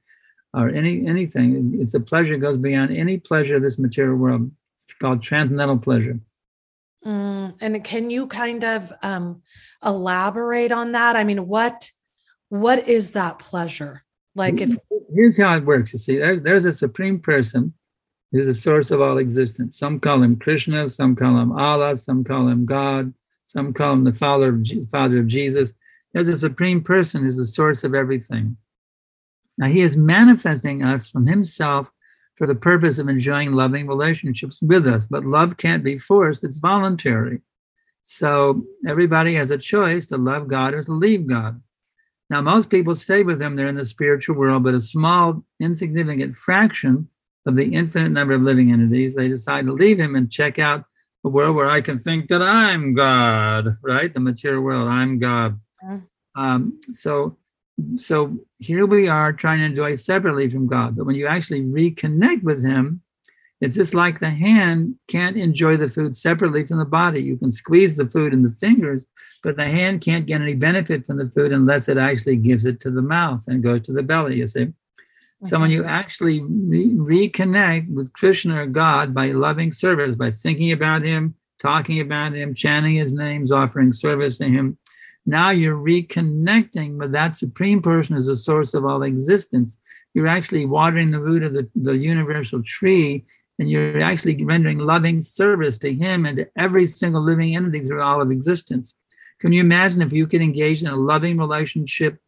or 0.53 0.69
any 0.69 1.05
anything. 1.07 1.77
It's 1.79 1.95
a 1.95 1.99
pleasure 1.99 2.35
that 2.35 2.41
goes 2.41 2.57
beyond 2.57 2.95
any 2.95 3.17
pleasure 3.17 3.55
of 3.55 3.63
this 3.63 3.79
material 3.79 4.15
world. 4.15 4.49
Called 4.99 5.21
transcendental 5.21 5.77
pleasure. 5.77 6.19
Mm, 7.05 7.55
and 7.61 7.83
can 7.83 8.09
you 8.09 8.27
kind 8.27 8.63
of 8.63 8.91
um, 9.03 9.41
elaborate 9.83 10.71
on 10.71 10.93
that? 10.93 11.15
I 11.15 11.23
mean, 11.23 11.47
what 11.47 11.89
what 12.49 12.87
is 12.87 13.11
that 13.11 13.39
pleasure? 13.39 14.03
Like 14.35 14.61
if 14.61 14.71
here's 15.13 15.37
how 15.37 15.55
it 15.55 15.65
works. 15.65 15.93
You 15.93 15.99
see, 15.99 16.17
there's 16.17 16.41
there's 16.41 16.65
a 16.65 16.73
supreme 16.73 17.19
person 17.19 17.73
who's 18.31 18.47
the 18.47 18.53
source 18.53 18.91
of 18.91 19.01
all 19.01 19.17
existence. 19.17 19.77
Some 19.77 19.99
call 19.99 20.21
him 20.21 20.35
Krishna, 20.35 20.89
some 20.89 21.15
call 21.15 21.39
him 21.39 21.51
Allah, 21.51 21.97
some 21.97 22.23
call 22.23 22.47
him 22.47 22.65
God, 22.65 23.13
some 23.45 23.73
call 23.73 23.93
him 23.93 24.03
the 24.03 24.13
Father 24.13 24.49
of, 24.49 24.89
Father 24.89 25.19
of 25.19 25.27
Jesus. 25.27 25.73
There's 26.13 26.29
a 26.29 26.37
supreme 26.37 26.83
person 26.83 27.23
who's 27.23 27.37
the 27.37 27.45
source 27.45 27.83
of 27.83 27.93
everything. 27.93 28.57
Now 29.57 29.67
he 29.67 29.81
is 29.81 29.97
manifesting 29.97 30.83
us 30.83 31.09
from 31.09 31.25
himself 31.25 31.91
for 32.37 32.47
the 32.47 32.55
purpose 32.55 32.99
of 32.99 33.09
enjoying 33.09 33.51
loving 33.51 33.87
relationships 33.87 34.61
with 34.61 34.87
us. 34.87 35.07
But 35.07 35.25
love 35.25 35.57
can't 35.57 35.83
be 35.83 35.97
forced, 35.97 36.43
it's 36.43 36.59
voluntary. 36.59 37.41
So 38.03 38.63
everybody 38.87 39.35
has 39.35 39.51
a 39.51 39.57
choice 39.57 40.07
to 40.07 40.17
love 40.17 40.47
God 40.47 40.73
or 40.73 40.83
to 40.83 40.91
leave 40.91 41.27
God. 41.27 41.61
Now, 42.29 42.41
most 42.41 42.69
people 42.69 42.93
stay 42.93 43.23
with 43.23 43.41
him, 43.41 43.55
they're 43.55 43.67
in 43.67 43.75
the 43.75 43.85
spiritual 43.85 44.35
world, 44.35 44.63
but 44.63 44.73
a 44.73 44.81
small, 44.81 45.43
insignificant 45.59 46.35
fraction 46.35 47.09
of 47.45 47.55
the 47.55 47.73
infinite 47.73 48.09
number 48.09 48.33
of 48.33 48.41
living 48.41 48.71
entities, 48.71 49.15
they 49.15 49.29
decide 49.29 49.65
to 49.65 49.71
leave 49.71 49.97
him 49.99 50.15
and 50.15 50.29
check 50.29 50.59
out 50.59 50.83
a 51.23 51.29
world 51.29 51.55
where 51.55 51.69
I 51.69 51.81
can 51.81 51.99
think 51.99 52.27
that 52.27 52.41
I'm 52.41 52.93
God, 52.93 53.77
right? 53.81 54.13
The 54.13 54.19
material 54.19 54.61
world, 54.61 54.89
I'm 54.89 55.19
God. 55.19 55.59
Um, 56.35 56.79
so, 56.91 57.37
so 57.95 58.37
here 58.59 58.85
we 58.85 59.07
are 59.07 59.31
trying 59.33 59.59
to 59.59 59.65
enjoy 59.65 59.95
separately 59.95 60.49
from 60.49 60.67
God. 60.67 60.95
But 60.95 61.05
when 61.05 61.15
you 61.15 61.27
actually 61.27 61.61
reconnect 61.61 62.43
with 62.43 62.63
Him, 62.63 63.01
it's 63.59 63.75
just 63.75 63.93
like 63.93 64.19
the 64.19 64.29
hand 64.29 64.95
can't 65.07 65.35
enjoy 65.35 65.77
the 65.77 65.89
food 65.89 66.15
separately 66.15 66.65
from 66.65 66.77
the 66.77 66.85
body. 66.85 67.21
You 67.21 67.37
can 67.37 67.51
squeeze 67.51 67.95
the 67.95 68.07
food 68.07 68.33
in 68.33 68.43
the 68.43 68.51
fingers, 68.53 69.07
but 69.41 69.55
the 69.55 69.65
hand 69.65 70.01
can't 70.01 70.27
get 70.27 70.41
any 70.41 70.53
benefit 70.53 71.05
from 71.05 71.17
the 71.17 71.29
food 71.31 71.51
unless 71.51 71.89
it 71.89 71.97
actually 71.97 72.35
gives 72.35 72.65
it 72.65 72.79
to 72.81 72.91
the 72.91 73.01
mouth 73.01 73.43
and 73.47 73.63
goes 73.63 73.81
to 73.81 73.93
the 73.93 74.03
belly, 74.03 74.37
you 74.37 74.47
see. 74.47 74.67
So 75.43 75.59
when 75.59 75.69
you 75.69 75.85
actually 75.85 76.41
re- 76.41 76.93
reconnect 77.29 77.93
with 77.93 78.11
Krishna 78.13 78.63
or 78.63 78.65
God 78.65 79.13
by 79.13 79.31
loving 79.31 79.71
service, 79.71 80.15
by 80.15 80.31
thinking 80.31 80.71
about 80.71 81.03
Him, 81.03 81.35
talking 81.59 81.99
about 81.99 82.33
Him, 82.33 82.55
chanting 82.55 82.95
His 82.95 83.13
names, 83.13 83.51
offering 83.51 83.93
service 83.93 84.39
to 84.39 84.45
Him, 84.45 84.77
now 85.27 85.51
you're 85.51 85.77
reconnecting 85.77 86.97
with 86.97 87.11
that 87.11 87.35
Supreme 87.35 87.81
Person 87.81 88.15
as 88.15 88.25
the 88.25 88.35
source 88.35 88.73
of 88.73 88.85
all 88.85 89.03
existence. 89.03 89.77
You're 90.13 90.27
actually 90.27 90.65
watering 90.65 91.11
the 91.11 91.19
root 91.19 91.43
of 91.43 91.53
the, 91.53 91.69
the 91.75 91.95
universal 91.95 92.63
tree, 92.63 93.25
and 93.59 93.69
you're 93.69 94.01
actually 94.01 94.43
rendering 94.43 94.79
loving 94.79 95.21
service 95.21 95.77
to 95.79 95.93
Him 95.93 96.25
and 96.25 96.37
to 96.37 96.47
every 96.57 96.87
single 96.87 97.21
living 97.21 97.55
entity 97.55 97.81
through 97.81 98.01
all 98.01 98.21
of 98.21 98.31
existence. 98.31 98.95
Can 99.39 99.53
you 99.53 99.61
imagine 99.61 100.01
if 100.01 100.13
you 100.13 100.25
could 100.25 100.41
engage 100.41 100.81
in 100.81 100.87
a 100.87 100.95
loving 100.95 101.37
relationship 101.37 102.19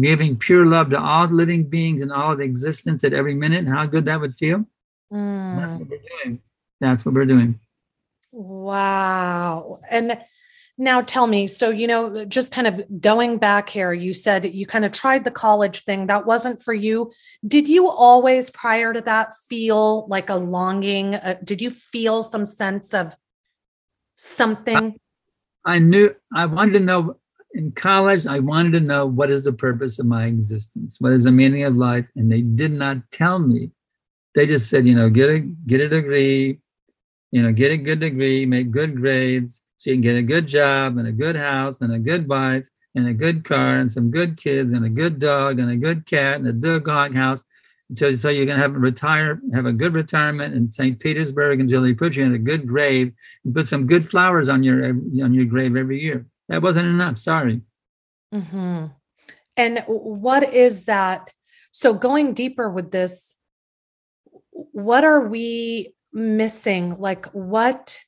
giving 0.00 0.36
pure 0.36 0.64
love 0.64 0.90
to 0.90 1.00
all 1.00 1.26
living 1.26 1.64
beings 1.64 2.00
and 2.00 2.12
all 2.12 2.32
of 2.32 2.40
existence 2.40 3.04
at 3.04 3.12
every 3.12 3.34
minute, 3.34 3.66
how 3.66 3.84
good 3.84 4.04
that 4.06 4.20
would 4.20 4.34
feel. 4.34 4.64
Mm. 5.12 5.56
That's 5.56 5.80
what 5.80 5.88
we're 5.90 6.24
doing. 6.24 6.42
That's 6.80 7.04
what 7.04 7.14
we're 7.14 7.26
doing. 7.26 7.60
Wow. 8.30 9.80
And 9.90 10.18
now 10.82 11.00
tell 11.00 11.26
me, 11.26 11.46
so, 11.46 11.70
you 11.70 11.86
know, 11.86 12.24
just 12.24 12.50
kind 12.50 12.66
of 12.66 12.82
going 13.00 13.38
back 13.38 13.68
here, 13.68 13.92
you 13.92 14.12
said 14.12 14.52
you 14.52 14.66
kind 14.66 14.84
of 14.84 14.92
tried 14.92 15.24
the 15.24 15.30
college 15.30 15.84
thing. 15.84 16.08
That 16.08 16.26
wasn't 16.26 16.60
for 16.60 16.74
you. 16.74 17.10
Did 17.46 17.68
you 17.68 17.88
always, 17.88 18.50
prior 18.50 18.92
to 18.92 19.00
that, 19.02 19.32
feel 19.48 20.06
like 20.08 20.28
a 20.28 20.34
longing? 20.34 21.14
Uh, 21.14 21.36
did 21.44 21.60
you 21.60 21.70
feel 21.70 22.22
some 22.22 22.44
sense 22.44 22.92
of 22.92 23.16
something? 24.16 24.98
I, 25.64 25.74
I 25.74 25.78
knew 25.78 26.14
I 26.34 26.46
wanted 26.46 26.72
to 26.72 26.80
know 26.80 27.16
in 27.54 27.70
college, 27.72 28.26
I 28.26 28.38
wanted 28.38 28.72
to 28.72 28.80
know 28.80 29.06
what 29.06 29.30
is 29.30 29.44
the 29.44 29.52
purpose 29.52 29.98
of 29.98 30.06
my 30.06 30.26
existence? 30.26 30.96
What 30.98 31.12
is 31.12 31.24
the 31.24 31.32
meaning 31.32 31.64
of 31.64 31.76
life? 31.76 32.06
And 32.16 32.32
they 32.32 32.40
did 32.40 32.72
not 32.72 32.98
tell 33.10 33.38
me. 33.38 33.70
They 34.34 34.46
just 34.46 34.70
said, 34.70 34.86
you 34.86 34.94
know, 34.94 35.10
get 35.10 35.28
a 35.28 35.40
get 35.40 35.80
a 35.80 35.88
degree, 35.88 36.58
you 37.30 37.42
know, 37.42 37.52
get 37.52 37.70
a 37.70 37.76
good 37.76 38.00
degree, 38.00 38.46
make 38.46 38.70
good 38.70 38.96
grades, 38.96 39.60
so 39.82 39.90
you 39.90 39.96
can 39.96 40.02
get 40.02 40.14
a 40.14 40.22
good 40.22 40.46
job 40.46 40.96
and 40.96 41.08
a 41.08 41.12
good 41.12 41.34
house 41.34 41.80
and 41.80 41.92
a 41.92 41.98
good 41.98 42.28
wife 42.28 42.68
and 42.94 43.08
a 43.08 43.12
good 43.12 43.44
car 43.44 43.78
and 43.78 43.90
some 43.90 44.12
good 44.12 44.36
kids 44.36 44.72
and 44.74 44.84
a 44.84 44.88
good 44.88 45.18
dog 45.18 45.58
and 45.58 45.72
a 45.72 45.76
good 45.76 46.06
cat 46.06 46.36
and 46.36 46.46
a 46.46 46.52
good 46.52 46.84
dog 46.84 47.12
house 47.12 47.42
until 47.90 48.16
so 48.16 48.28
you 48.28 48.46
can 48.46 48.56
have 48.56 48.76
a 48.76 48.78
retire 48.78 49.40
have 49.52 49.66
a 49.66 49.72
good 49.72 49.92
retirement 49.92 50.54
in 50.54 50.70
St. 50.70 51.00
Petersburg 51.00 51.58
until 51.58 51.82
they 51.82 51.94
put 51.94 52.14
you 52.14 52.22
in 52.22 52.32
a 52.32 52.38
good 52.38 52.64
grave 52.64 53.12
and 53.44 53.52
put 53.52 53.66
some 53.66 53.88
good 53.88 54.08
flowers 54.08 54.48
on 54.48 54.62
your 54.62 54.84
on 54.84 55.34
your 55.34 55.46
grave 55.46 55.74
every 55.74 56.00
year. 56.00 56.26
That 56.48 56.62
wasn't 56.62 56.86
enough. 56.86 57.18
Sorry. 57.18 57.60
Mm-hmm. 58.32 58.86
And 59.56 59.84
what 59.88 60.44
is 60.54 60.84
that? 60.84 61.30
So, 61.72 61.92
going 61.92 62.34
deeper 62.34 62.70
with 62.70 62.92
this, 62.92 63.34
what 64.52 65.02
are 65.02 65.26
we 65.26 65.92
missing? 66.12 67.00
Like, 67.00 67.26
what 67.32 67.98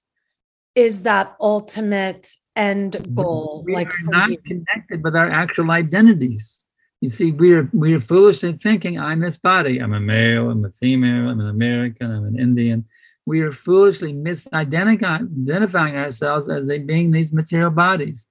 is 0.74 1.02
that 1.02 1.36
ultimate 1.40 2.30
end 2.56 3.14
goal? 3.14 3.62
We 3.66 3.74
like, 3.74 3.88
are 3.88 4.10
not 4.10 4.30
you? 4.30 4.38
connected 4.38 5.02
with 5.02 5.14
our 5.16 5.30
actual 5.30 5.70
identities. 5.70 6.60
You 7.00 7.10
see, 7.10 7.32
we 7.32 7.52
are 7.52 7.68
we 7.72 7.94
are 7.94 8.00
foolishly 8.00 8.54
thinking, 8.54 8.98
I'm 8.98 9.20
this 9.20 9.36
body. 9.36 9.78
I'm 9.78 9.92
a 9.92 10.00
male. 10.00 10.50
I'm 10.50 10.64
a 10.64 10.70
female. 10.70 11.28
I'm 11.28 11.40
an 11.40 11.48
American. 11.48 12.10
I'm 12.10 12.24
an 12.24 12.38
Indian 12.38 12.84
we 13.26 13.40
are 13.40 13.52
foolishly 13.52 14.12
misidentifying 14.12 15.94
ourselves 15.94 16.48
as 16.48 16.66
they 16.66 16.78
being 16.78 17.10
these 17.10 17.32
material 17.32 17.70
bodies. 17.70 18.26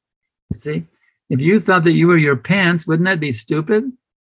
See, 0.58 0.86
if 1.30 1.42
you 1.42 1.60
thought 1.60 1.84
that 1.86 1.94
you 1.94 2.08
were 2.08 2.18
your 2.18 2.36
pants, 2.36 2.86
wouldn't 2.86 3.06
that 3.06 3.20
be 3.20 3.32
stupid? 3.32 3.92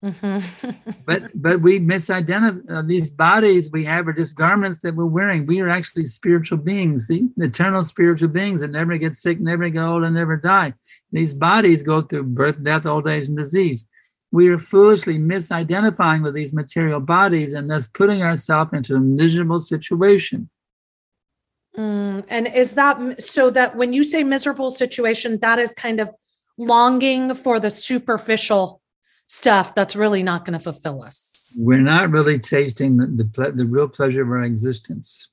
Mm-hmm. 0.04 0.70
but 1.06 1.30
but 1.34 1.62
we 1.62 1.80
misidentify 1.80 2.70
uh, 2.70 2.82
these 2.82 3.08
bodies 3.08 3.70
we 3.72 3.86
have 3.86 4.06
are 4.06 4.12
just 4.12 4.36
garments 4.36 4.80
that 4.80 4.94
we're 4.94 5.06
wearing. 5.06 5.46
We 5.46 5.60
are 5.60 5.70
actually 5.70 6.04
spiritual 6.04 6.58
beings, 6.58 7.08
the, 7.08 7.26
the 7.38 7.46
eternal 7.46 7.82
spiritual 7.82 8.28
beings 8.28 8.60
that 8.60 8.70
never 8.70 8.98
get 8.98 9.14
sick, 9.14 9.40
never 9.40 9.66
get 9.70 9.82
old, 9.82 10.04
and 10.04 10.14
never 10.14 10.36
die. 10.36 10.74
These 11.10 11.32
bodies 11.32 11.82
go 11.82 12.02
through 12.02 12.24
birth, 12.24 12.62
death, 12.62 12.84
old 12.84 13.08
age, 13.08 13.28
and 13.28 13.36
disease. 13.36 13.86
We 14.30 14.48
are 14.50 14.58
foolishly 14.58 15.18
misidentifying 15.18 16.22
with 16.22 16.34
these 16.34 16.52
material 16.52 17.00
bodies 17.00 17.54
and 17.54 17.70
thus 17.70 17.88
putting 17.88 18.22
ourselves 18.22 18.72
into 18.74 18.96
a 18.96 19.00
miserable 19.00 19.60
situation. 19.60 20.50
Mm, 21.78 22.24
and 22.28 22.46
is 22.48 22.74
that 22.74 23.22
so 23.22 23.48
that 23.50 23.74
when 23.74 23.94
you 23.94 24.04
say 24.04 24.22
miserable 24.22 24.70
situation, 24.70 25.38
that 25.38 25.58
is 25.58 25.72
kind 25.72 25.98
of 25.98 26.12
longing 26.58 27.34
for 27.34 27.58
the 27.58 27.70
superficial 27.70 28.82
stuff 29.26 29.74
that's 29.74 29.96
really 29.96 30.22
not 30.22 30.44
going 30.44 30.58
to 30.58 30.62
fulfill 30.62 31.02
us? 31.02 31.48
We're 31.56 31.78
not 31.78 32.10
really 32.10 32.38
tasting 32.38 32.96
the, 32.96 33.06
the, 33.06 33.52
the 33.52 33.66
real 33.66 33.88
pleasure 33.88 34.22
of 34.22 34.28
our 34.28 34.42
existence. 34.42 35.28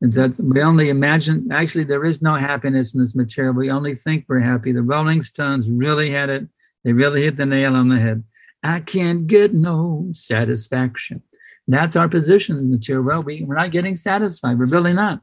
And 0.00 0.12
that 0.14 0.38
we 0.38 0.62
only 0.62 0.88
imagine, 0.88 1.50
actually, 1.52 1.84
there 1.84 2.04
is 2.04 2.22
no 2.22 2.34
happiness 2.34 2.94
in 2.94 3.00
this 3.00 3.14
material. 3.14 3.54
We 3.54 3.70
only 3.70 3.94
think 3.94 4.24
we're 4.28 4.40
happy. 4.40 4.72
The 4.72 4.82
Rolling 4.82 5.22
Stones 5.22 5.70
really 5.70 6.10
had 6.10 6.28
it. 6.28 6.46
They 6.84 6.92
really 6.92 7.22
hit 7.22 7.36
the 7.36 7.46
nail 7.46 7.76
on 7.76 7.88
the 7.88 8.00
head. 8.00 8.24
I 8.64 8.80
can't 8.80 9.26
get 9.26 9.54
no 9.54 10.08
satisfaction. 10.12 11.22
That's 11.68 11.94
our 11.94 12.08
position 12.08 12.56
in 12.56 12.64
the 12.64 12.76
material 12.76 13.04
world. 13.04 13.26
We, 13.26 13.44
we're 13.44 13.54
not 13.54 13.70
getting 13.70 13.94
satisfied. 13.94 14.58
We're 14.58 14.66
really 14.66 14.92
not. 14.92 15.20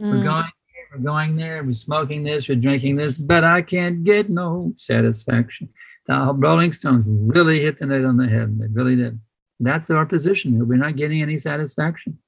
Mm. 0.00 0.12
We're 0.12 0.24
going 0.24 0.44
here, 0.44 0.84
we're 0.92 1.04
going 1.04 1.36
there, 1.36 1.64
we're 1.64 1.74
smoking 1.74 2.22
this, 2.22 2.48
we're 2.48 2.56
drinking 2.56 2.96
this, 2.96 3.18
but 3.18 3.44
I 3.44 3.62
can't 3.62 4.04
get 4.04 4.30
no 4.30 4.72
satisfaction. 4.76 5.68
The 6.08 6.34
Rolling 6.34 6.72
Stones 6.72 7.06
really 7.08 7.60
hit 7.60 7.78
the 7.78 7.86
nail 7.86 8.06
on 8.06 8.16
the 8.16 8.26
head. 8.26 8.58
They 8.58 8.66
really 8.68 8.96
did. 8.96 9.20
That's 9.60 9.90
our 9.90 10.06
position 10.06 10.52
here. 10.52 10.64
We're 10.64 10.78
not 10.78 10.96
getting 10.96 11.20
any 11.20 11.38
satisfaction. 11.38 12.18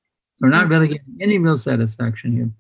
We're 0.41 0.51
not 0.51 0.67
mm. 0.67 0.71
really 0.71 0.89
getting 0.89 1.17
any 1.21 1.39
real 1.39 1.59
satisfaction 1.59 2.33
here. 2.33 2.51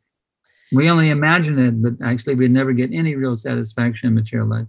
We 0.72 0.88
only 0.88 1.10
imagine 1.10 1.58
it, 1.58 1.82
but 1.82 1.94
actually 2.04 2.36
we 2.36 2.48
never 2.48 2.72
get 2.72 2.92
any 2.92 3.16
real 3.16 3.36
satisfaction 3.36 4.08
in 4.08 4.14
material 4.14 4.48
life. 4.48 4.66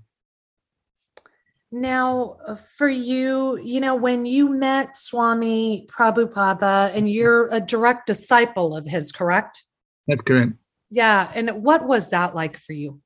Now, 1.71 2.37
uh, 2.45 2.55
for 2.55 2.89
you, 2.89 3.57
you 3.59 3.79
know, 3.79 3.95
when 3.95 4.25
you 4.25 4.49
met 4.49 4.97
Swami 4.97 5.87
Prabhupada 5.89 6.93
and 6.93 7.09
you're 7.09 7.47
a 7.47 7.61
direct 7.61 8.07
disciple 8.07 8.75
of 8.75 8.85
his, 8.85 9.11
correct? 9.11 9.63
That's 10.07 10.21
correct. 10.21 10.53
Yeah. 10.89 11.31
And 11.33 11.63
what 11.63 11.87
was 11.87 12.09
that 12.09 12.35
like 12.35 12.57
for 12.57 12.73
you? 12.73 12.99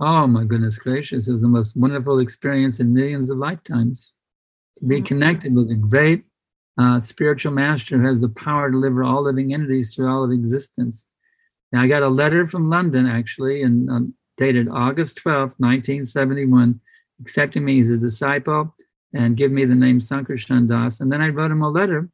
Oh, 0.00 0.26
my 0.26 0.44
goodness 0.44 0.78
gracious. 0.78 1.28
It 1.28 1.32
was 1.32 1.40
the 1.40 1.48
most 1.48 1.76
wonderful 1.76 2.18
experience 2.18 2.80
in 2.80 2.92
millions 2.92 3.30
of 3.30 3.38
lifetimes. 3.38 4.12
To 4.78 4.86
be 4.86 4.96
mm-hmm. 4.96 5.04
connected 5.04 5.54
with 5.54 5.70
a 5.70 5.76
great 5.76 6.24
uh, 6.78 7.00
spiritual 7.00 7.52
master 7.52 7.98
who 7.98 8.06
has 8.06 8.20
the 8.20 8.28
power 8.30 8.68
to 8.68 8.72
deliver 8.72 9.04
all 9.04 9.22
living 9.22 9.54
entities 9.54 9.94
through 9.94 10.08
all 10.08 10.24
of 10.24 10.32
existence. 10.32 11.06
And 11.72 11.80
I 11.80 11.86
got 11.86 12.02
a 12.02 12.08
letter 12.08 12.46
from 12.46 12.68
London 12.68 13.06
actually, 13.06 13.62
and 13.62 13.88
um, 13.88 14.14
dated 14.36 14.68
August 14.68 15.18
12th, 15.18 15.54
1971, 15.58 16.80
accepting 17.20 17.64
me 17.64 17.80
as 17.80 17.90
a 17.90 17.98
disciple 17.98 18.74
and 19.14 19.36
giving 19.36 19.54
me 19.54 19.64
the 19.64 19.74
name 19.76 20.00
Sankarshan 20.00 20.68
Das. 20.68 21.00
And 21.00 21.10
then 21.10 21.22
I 21.22 21.28
wrote 21.28 21.52
him 21.52 21.62
a 21.62 21.70
letter. 21.70 22.08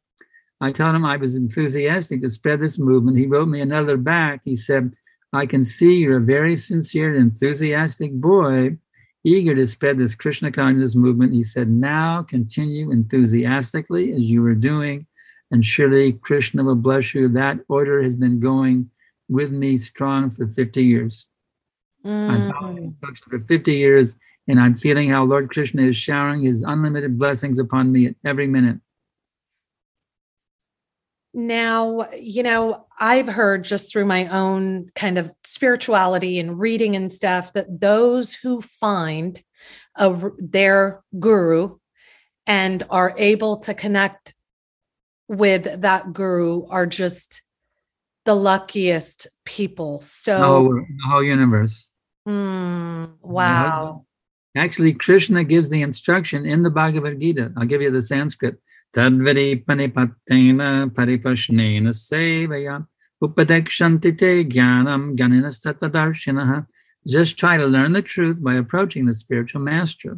I 0.61 0.71
told 0.71 0.95
him 0.95 1.05
I 1.05 1.17
was 1.17 1.35
enthusiastic 1.35 2.21
to 2.21 2.29
spread 2.29 2.59
this 2.59 2.77
movement. 2.77 3.17
He 3.17 3.25
wrote 3.25 3.47
me 3.47 3.61
another 3.61 3.97
back. 3.97 4.41
He 4.45 4.55
said, 4.55 4.93
I 5.33 5.45
can 5.45 5.63
see 5.63 5.95
you're 5.95 6.17
a 6.17 6.21
very 6.21 6.57
sincere 6.57 7.13
and 7.13 7.17
enthusiastic 7.17 8.13
boy, 8.13 8.77
eager 9.23 9.55
to 9.55 9.65
spread 9.65 9.97
this 9.97 10.15
Krishna 10.15 10.51
consciousness 10.51 10.95
movement. 10.95 11.33
He 11.33 11.43
said, 11.43 11.69
now 11.69 12.23
continue 12.23 12.91
enthusiastically 12.91 14.11
as 14.11 14.29
you 14.29 14.41
were 14.41 14.55
doing, 14.55 15.05
and 15.51 15.65
surely 15.65 16.13
Krishna 16.13 16.63
will 16.63 16.75
bless 16.75 17.13
you. 17.13 17.27
That 17.29 17.59
order 17.69 18.01
has 18.01 18.15
been 18.15 18.39
going 18.39 18.89
with 19.29 19.51
me 19.51 19.77
strong 19.77 20.29
for 20.29 20.47
50 20.47 20.83
years. 20.83 21.27
I'm 22.03 22.51
mm-hmm. 22.51 23.13
for 23.29 23.39
50 23.39 23.71
years, 23.71 24.15
and 24.47 24.59
I'm 24.59 24.75
feeling 24.75 25.09
how 25.09 25.23
Lord 25.23 25.49
Krishna 25.51 25.83
is 25.83 25.95
showering 25.95 26.41
his 26.41 26.63
unlimited 26.63 27.17
blessings 27.17 27.59
upon 27.59 27.91
me 27.91 28.07
at 28.07 28.15
every 28.25 28.47
minute. 28.47 28.79
Now, 31.33 32.09
you 32.13 32.43
know, 32.43 32.87
I've 32.99 33.27
heard 33.27 33.63
just 33.63 33.91
through 33.91 34.05
my 34.05 34.27
own 34.27 34.89
kind 34.95 35.17
of 35.17 35.31
spirituality 35.43 36.39
and 36.39 36.59
reading 36.59 36.95
and 36.95 37.11
stuff 37.11 37.53
that 37.53 37.79
those 37.79 38.33
who 38.33 38.61
find 38.61 39.41
a, 39.95 40.13
their 40.39 41.03
guru 41.19 41.77
and 42.45 42.83
are 42.89 43.15
able 43.17 43.57
to 43.59 43.73
connect 43.73 44.33
with 45.29 45.81
that 45.81 46.11
guru 46.11 46.67
are 46.67 46.85
just 46.85 47.43
the 48.25 48.35
luckiest 48.35 49.27
people. 49.45 50.01
So, 50.01 50.37
The 50.37 50.47
whole, 50.47 50.73
the 50.73 51.09
whole 51.09 51.23
universe. 51.23 51.89
mm, 52.27 53.09
wow. 53.21 54.05
Actually, 54.57 54.93
Krishna 54.93 55.45
gives 55.45 55.69
the 55.69 55.81
instruction 55.81 56.45
in 56.45 56.61
the 56.61 56.69
Bhagavad 56.69 57.21
Gita. 57.21 57.53
I'll 57.55 57.65
give 57.65 57.81
you 57.81 57.89
the 57.89 58.01
Sanskrit. 58.01 58.57
Te 58.93 58.99
jnanam. 64.43 65.15
Just 67.07 67.37
try 67.37 67.57
to 67.57 67.65
learn 67.65 67.93
the 67.93 68.01
truth 68.01 68.43
by 68.43 68.55
approaching 68.55 69.05
the 69.05 69.13
spiritual 69.13 69.61
master. 69.61 70.17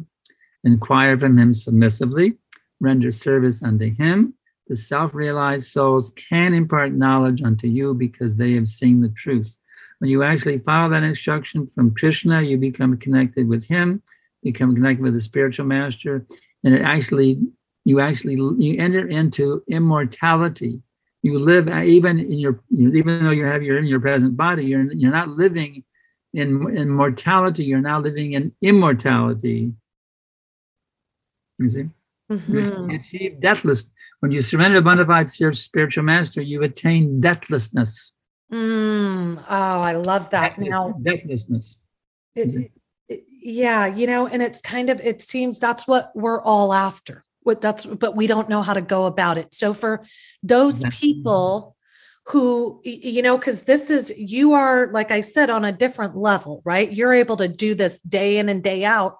Inquire 0.64 1.16
from 1.18 1.38
him 1.38 1.54
submissively, 1.54 2.34
render 2.80 3.12
service 3.12 3.62
unto 3.62 3.94
him. 3.94 4.34
The 4.66 4.74
self-realized 4.74 5.70
souls 5.70 6.10
can 6.16 6.52
impart 6.52 6.92
knowledge 6.92 7.42
unto 7.42 7.68
you 7.68 7.94
because 7.94 8.34
they 8.34 8.54
have 8.54 8.66
seen 8.66 9.00
the 9.00 9.10
truth. 9.10 9.56
When 9.98 10.10
you 10.10 10.24
actually 10.24 10.58
follow 10.58 10.90
that 10.90 11.04
instruction 11.04 11.68
from 11.68 11.94
Krishna, 11.94 12.42
you 12.42 12.58
become 12.58 12.96
connected 12.96 13.46
with 13.46 13.66
him, 13.66 14.02
become 14.42 14.74
connected 14.74 15.02
with 15.02 15.14
the 15.14 15.20
spiritual 15.20 15.66
master, 15.66 16.26
and 16.64 16.74
it 16.74 16.82
actually 16.82 17.40
you 17.84 18.00
actually 18.00 18.34
you 18.34 18.76
enter 18.78 19.06
into 19.08 19.62
immortality. 19.68 20.80
You 21.22 21.38
live 21.38 21.68
uh, 21.68 21.82
even 21.82 22.18
in 22.18 22.38
your 22.38 22.60
even 22.70 23.24
though 23.24 23.30
you 23.30 23.44
have 23.44 23.62
your 23.62 23.78
in 23.78 23.86
your 23.86 24.00
present 24.00 24.36
body, 24.36 24.64
you're 24.64 24.84
you're 24.92 25.12
not 25.12 25.28
living 25.28 25.84
in 26.32 26.76
in 26.76 26.88
mortality. 26.90 27.64
You're 27.64 27.80
now 27.80 28.00
living 28.00 28.32
in 28.32 28.52
immortality. 28.62 29.72
You 31.58 31.68
see, 31.68 31.80
you 32.28 32.36
Mhm. 32.36 32.94
achieve 32.94 33.40
deathless. 33.40 33.88
When 34.20 34.32
you 34.32 34.40
surrender 34.42 34.78
to 34.78 34.82
bona 34.82 35.06
fide 35.06 35.28
your 35.38 35.52
spiritual 35.52 36.04
master, 36.04 36.40
you 36.42 36.62
attain 36.62 37.20
deathlessness. 37.20 38.12
Mm, 38.52 39.38
oh, 39.38 39.80
I 39.90 39.94
love 39.94 40.30
that. 40.30 40.58
Now, 40.58 40.92
deathlessness. 41.02 41.76
it- 42.34 42.70
it- 43.08 43.24
yeah, 43.28 43.86
you 43.86 44.06
know, 44.06 44.26
and 44.26 44.42
it's 44.42 44.60
kind 44.60 44.90
of, 44.90 45.00
it 45.00 45.20
seems 45.20 45.58
that's 45.58 45.86
what 45.86 46.10
we're 46.14 46.40
all 46.42 46.72
after. 46.72 47.24
What 47.44 47.60
that's, 47.60 47.84
but 47.84 48.16
we 48.16 48.26
don't 48.26 48.48
know 48.48 48.62
how 48.62 48.74
to 48.74 48.82
go 48.82 49.06
about 49.06 49.38
it. 49.38 49.54
So 49.54 49.72
for 49.72 50.04
those 50.42 50.82
people 50.90 51.76
who, 52.26 52.80
you 52.84 53.20
know, 53.22 53.36
because 53.36 53.64
this 53.64 53.90
is, 53.90 54.10
you 54.16 54.54
are, 54.54 54.90
like 54.92 55.10
I 55.10 55.20
said, 55.20 55.50
on 55.50 55.62
a 55.64 55.72
different 55.72 56.16
level, 56.16 56.62
right? 56.64 56.90
You're 56.90 57.12
able 57.12 57.36
to 57.36 57.48
do 57.48 57.74
this 57.74 58.00
day 58.00 58.38
in 58.38 58.48
and 58.48 58.62
day 58.62 58.82
out. 58.84 59.18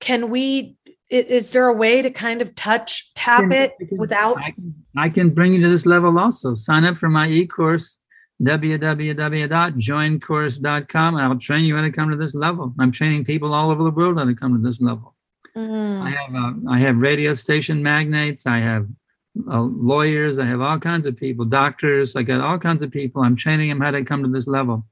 Can 0.00 0.30
we, 0.30 0.76
is 1.10 1.52
there 1.52 1.68
a 1.68 1.74
way 1.74 2.00
to 2.02 2.10
kind 2.10 2.40
of 2.40 2.54
touch, 2.54 3.12
tap 3.14 3.42
can- 3.42 3.52
it 3.52 3.74
can- 3.78 3.98
without? 3.98 4.38
I 4.38 4.52
can, 4.52 4.74
I 4.96 5.08
can 5.10 5.28
bring 5.30 5.52
you 5.52 5.60
to 5.60 5.68
this 5.68 5.84
level 5.84 6.18
also. 6.18 6.54
Sign 6.54 6.84
up 6.84 6.96
for 6.96 7.10
my 7.10 7.28
e-course, 7.28 7.98
www.joincourse.com, 8.42 11.14
and 11.16 11.22
I'll 11.22 11.38
train 11.38 11.64
you 11.66 11.76
how 11.76 11.82
to 11.82 11.90
come 11.90 12.10
to 12.10 12.16
this 12.16 12.34
level. 12.34 12.74
I'm 12.78 12.92
training 12.92 13.24
people 13.24 13.52
all 13.52 13.70
over 13.70 13.84
the 13.84 13.90
world 13.90 14.18
how 14.18 14.24
to 14.24 14.34
come 14.34 14.54
to 14.54 14.60
this 14.60 14.80
level. 14.80 15.15
I 15.56 15.58
Mm, 15.58 16.12
have 16.12 16.34
uh, 16.34 16.70
I 16.70 16.78
have 16.80 17.00
radio 17.00 17.32
station 17.32 17.82
magnates. 17.82 18.46
I 18.46 18.58
have 18.58 18.86
uh, 19.50 19.60
lawyers. 19.62 20.38
I 20.38 20.44
have 20.44 20.60
all 20.60 20.78
kinds 20.78 21.06
of 21.06 21.16
people, 21.16 21.46
doctors. 21.46 22.14
I 22.14 22.22
got 22.22 22.42
all 22.42 22.58
kinds 22.58 22.82
of 22.82 22.90
people. 22.90 23.22
I'm 23.22 23.36
training 23.36 23.70
them 23.70 23.80
how 23.80 23.90
to 23.90 24.04
come 24.04 24.22
to 24.22 24.28
this 24.28 24.46
level. 24.46 24.84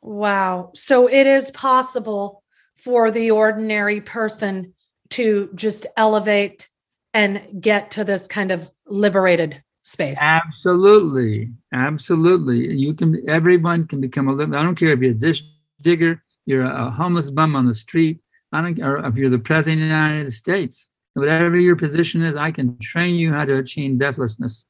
Wow. 0.00 0.72
So 0.74 1.06
it 1.08 1.26
is 1.28 1.52
possible 1.52 2.42
for 2.74 3.10
the 3.12 3.30
ordinary 3.30 4.00
person 4.00 4.74
to 5.10 5.50
just 5.54 5.86
elevate 5.96 6.68
and 7.14 7.60
get 7.60 7.92
to 7.92 8.02
this 8.02 8.26
kind 8.26 8.50
of 8.50 8.70
liberated 8.86 9.62
space. 9.82 10.18
Absolutely, 10.20 11.50
absolutely. 11.72 12.74
You 12.74 12.94
can. 12.94 13.22
Everyone 13.28 13.86
can 13.86 14.00
become 14.00 14.28
a. 14.28 14.42
I 14.42 14.62
don't 14.62 14.74
care 14.74 14.92
if 14.92 15.00
you're 15.00 15.12
a 15.12 15.14
dish 15.14 15.44
digger, 15.80 16.22
you're 16.46 16.64
a, 16.64 16.86
a 16.86 16.90
homeless 16.90 17.30
bum 17.30 17.54
on 17.54 17.66
the 17.66 17.74
street. 17.74 18.18
I 18.52 18.62
don't. 18.62 18.80
Or 18.80 19.04
if 19.06 19.16
you're 19.16 19.30
the 19.30 19.38
president 19.38 19.82
of 19.82 19.88
the 19.88 19.94
United 19.94 20.32
States, 20.32 20.90
whatever 21.14 21.58
your 21.58 21.76
position 21.76 22.22
is, 22.22 22.36
I 22.36 22.50
can 22.50 22.78
train 22.78 23.14
you 23.14 23.32
how 23.32 23.44
to 23.44 23.58
achieve 23.58 23.98
deathlessness. 23.98 24.64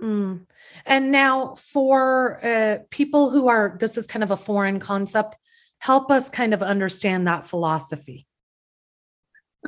Mm. 0.00 0.46
And 0.84 1.10
now, 1.10 1.54
for 1.54 2.44
uh, 2.44 2.78
people 2.90 3.30
who 3.30 3.48
are, 3.48 3.76
this 3.80 3.96
is 3.96 4.06
kind 4.06 4.22
of 4.22 4.30
a 4.30 4.36
foreign 4.36 4.78
concept, 4.78 5.36
help 5.78 6.10
us 6.10 6.28
kind 6.28 6.52
of 6.52 6.62
understand 6.62 7.26
that 7.26 7.44
philosophy. 7.44 8.26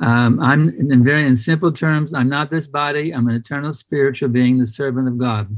Um, 0.01 0.39
I'm 0.39 0.69
in 0.69 1.03
very 1.03 1.23
in 1.23 1.35
simple 1.35 1.71
terms. 1.71 2.13
I'm 2.13 2.29
not 2.29 2.49
this 2.49 2.67
body. 2.67 3.11
I'm 3.11 3.27
an 3.27 3.35
eternal 3.35 3.73
spiritual 3.73 4.29
being, 4.29 4.57
the 4.57 4.67
servant 4.67 5.07
of 5.07 5.17
God. 5.17 5.49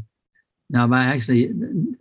Now, 0.70 0.88
by 0.88 1.04
actually 1.04 1.52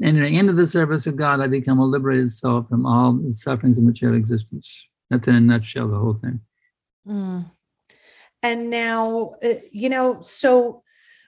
entering 0.01 0.35
into 0.35 0.53
the 0.53 0.67
service 0.67 1.07
of 1.09 1.17
God, 1.17 1.41
I 1.41 1.49
become 1.49 1.81
a 1.81 1.85
liberated 1.85 2.31
soul 2.31 2.63
from 2.63 2.87
all 2.87 3.13
the 3.13 3.33
sufferings 3.33 3.79
of 3.79 3.85
material 3.85 4.17
existence. 4.17 4.87
That's 5.11 5.29
in 5.29 5.35
a 5.35 5.41
nutshell 5.41 5.89
the 5.89 5.99
whole 5.99 6.15
thing. 6.15 6.41
Mm. 7.07 7.51
And 8.43 8.71
now, 8.71 9.35
uh, 9.45 9.55
you 9.71 9.89
know, 9.89 10.23
so 10.23 10.83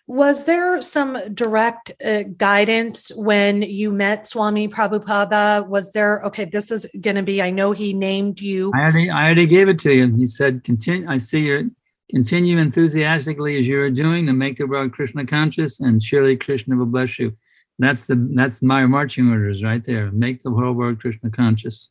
was 0.06 0.46
there 0.46 0.80
some 0.80 1.18
direct 1.34 1.92
uh, 2.04 2.22
guidance 2.36 3.12
when 3.14 3.62
you 3.62 3.90
met 3.90 4.26
Swami 4.26 4.68
Prabhupada? 4.68 5.66
Was 5.66 5.92
there, 5.92 6.22
okay, 6.22 6.44
this 6.44 6.70
is 6.70 6.86
going 7.00 7.16
to 7.16 7.22
be, 7.22 7.42
I 7.42 7.50
know 7.50 7.72
he 7.72 7.92
named 7.92 8.40
you. 8.40 8.72
I 8.74 8.82
already, 8.82 9.10
I 9.10 9.24
already 9.24 9.46
gave 9.46 9.68
it 9.68 9.78
to 9.80 9.94
you. 9.94 10.14
He 10.16 10.26
said, 10.26 10.64
"Continue." 10.64 11.08
I 11.08 11.18
see 11.18 11.40
you 11.40 11.70
continue 12.12 12.58
enthusiastically 12.58 13.58
as 13.58 13.66
you 13.66 13.80
are 13.80 13.90
doing 13.90 14.26
to 14.26 14.34
make 14.34 14.58
the 14.58 14.66
world 14.66 14.92
Krishna 14.92 15.26
conscious, 15.26 15.80
and 15.80 16.02
surely 16.02 16.36
Krishna 16.36 16.76
will 16.76 16.86
bless 16.86 17.18
you. 17.18 17.34
That's 17.78 18.06
the 18.06 18.28
that's 18.34 18.62
my 18.62 18.86
marching 18.86 19.30
orders 19.30 19.64
right 19.64 19.84
there. 19.84 20.12
Make 20.12 20.42
the 20.42 20.50
whole 20.50 20.74
world 20.74 21.00
Krishna 21.00 21.30
conscious. 21.30 21.88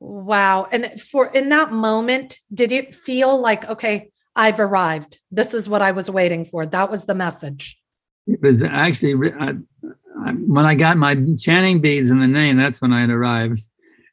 Wow. 0.00 0.66
And 0.70 1.00
for 1.00 1.26
in 1.26 1.48
that 1.50 1.72
moment, 1.72 2.38
did 2.52 2.72
it 2.72 2.94
feel 2.94 3.38
like, 3.40 3.68
okay, 3.68 4.10
I've 4.34 4.60
arrived? 4.60 5.18
This 5.30 5.54
is 5.54 5.68
what 5.68 5.82
I 5.82 5.92
was 5.92 6.10
waiting 6.10 6.44
for. 6.44 6.66
That 6.66 6.90
was 6.90 7.06
the 7.06 7.14
message. 7.14 7.78
It 8.26 8.42
was 8.42 8.62
actually 8.62 9.32
I, 9.32 9.54
I, 10.24 10.32
when 10.32 10.66
I 10.66 10.74
got 10.74 10.96
my 10.96 11.16
chanting 11.38 11.80
beads 11.80 12.10
in 12.10 12.20
the 12.20 12.26
name. 12.26 12.56
That's 12.56 12.82
when 12.82 12.92
I 12.92 13.00
had 13.00 13.10
arrived. 13.10 13.60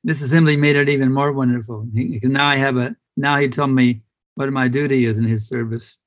This 0.03 0.19
has 0.21 0.29
simply 0.29 0.57
made 0.57 0.75
it 0.75 0.89
even 0.89 1.11
more 1.11 1.31
wonderful. 1.31 1.87
He, 1.93 2.19
now 2.23 2.47
I 2.47 2.57
have 2.57 2.77
a. 2.77 2.95
Now 3.15 3.37
he 3.37 3.47
told 3.47 3.71
me 3.71 4.01
what 4.35 4.51
my 4.51 4.67
duty 4.67 5.05
is 5.05 5.19
in 5.19 5.25
his 5.25 5.47
service. 5.47 5.97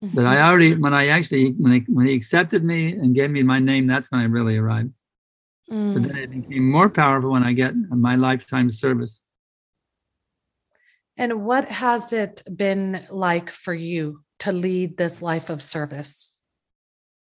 But 0.00 0.26
I 0.26 0.36
mm-hmm. 0.36 0.48
already, 0.48 0.74
when 0.74 0.94
I 0.94 1.08
actually, 1.08 1.52
when 1.52 1.72
he, 1.72 1.84
when 1.86 2.06
he 2.06 2.14
accepted 2.14 2.64
me 2.64 2.92
and 2.92 3.14
gave 3.14 3.30
me 3.30 3.44
my 3.44 3.60
name, 3.60 3.86
that's 3.86 4.10
when 4.10 4.20
I 4.20 4.24
really 4.24 4.56
arrived. 4.56 4.90
But 5.94 6.02
Mm. 6.02 6.06
then 6.06 6.16
it 6.16 6.30
became 6.30 6.70
more 6.70 6.90
powerful 6.90 7.32
when 7.32 7.42
I 7.42 7.52
get 7.52 7.74
my 7.90 8.16
lifetime 8.16 8.70
service. 8.70 9.20
And 11.16 11.44
what 11.44 11.66
has 11.68 12.12
it 12.12 12.42
been 12.56 13.06
like 13.10 13.50
for 13.50 13.74
you 13.74 14.22
to 14.40 14.52
lead 14.52 14.96
this 14.96 15.22
life 15.22 15.50
of 15.50 15.62
service? 15.62 16.40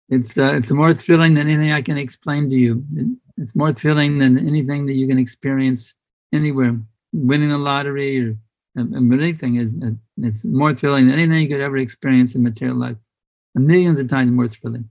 It's 0.09 0.37
uh, 0.37 0.55
it's 0.55 0.70
more 0.70 0.92
thrilling 0.92 1.35
than 1.35 1.48
anything 1.48 1.72
I 1.72 1.83
can 1.83 1.96
explain 1.96 2.50
to 2.50 2.57
you. 2.57 2.85
It, 2.96 3.07
it's 3.37 3.55
more 3.55 3.72
thrilling 3.72 4.18
than 4.18 4.38
anything 4.38 4.85
that 4.87 4.94
you 4.94 5.07
can 5.07 5.18
experience 5.18 5.94
anywhere. 6.33 6.79
Winning 7.12 7.48
the 7.48 7.59
lottery 7.59 8.20
or 8.24 8.37
and, 8.76 8.94
and 8.94 9.12
anything 9.12 9.57
is 9.57 9.74
uh, 9.83 9.90
it's 10.18 10.44
more 10.44 10.74
thrilling 10.74 11.07
than 11.07 11.18
anything 11.18 11.40
you 11.40 11.48
could 11.48 11.61
ever 11.61 11.79
experience 11.79 12.35
in 12.35 12.42
material 12.42 12.76
life. 12.76 12.96
A 13.57 13.61
millions 13.61 13.98
of 13.98 14.09
times 14.09 14.31
more 14.31 14.48
thrilling. 14.48 14.88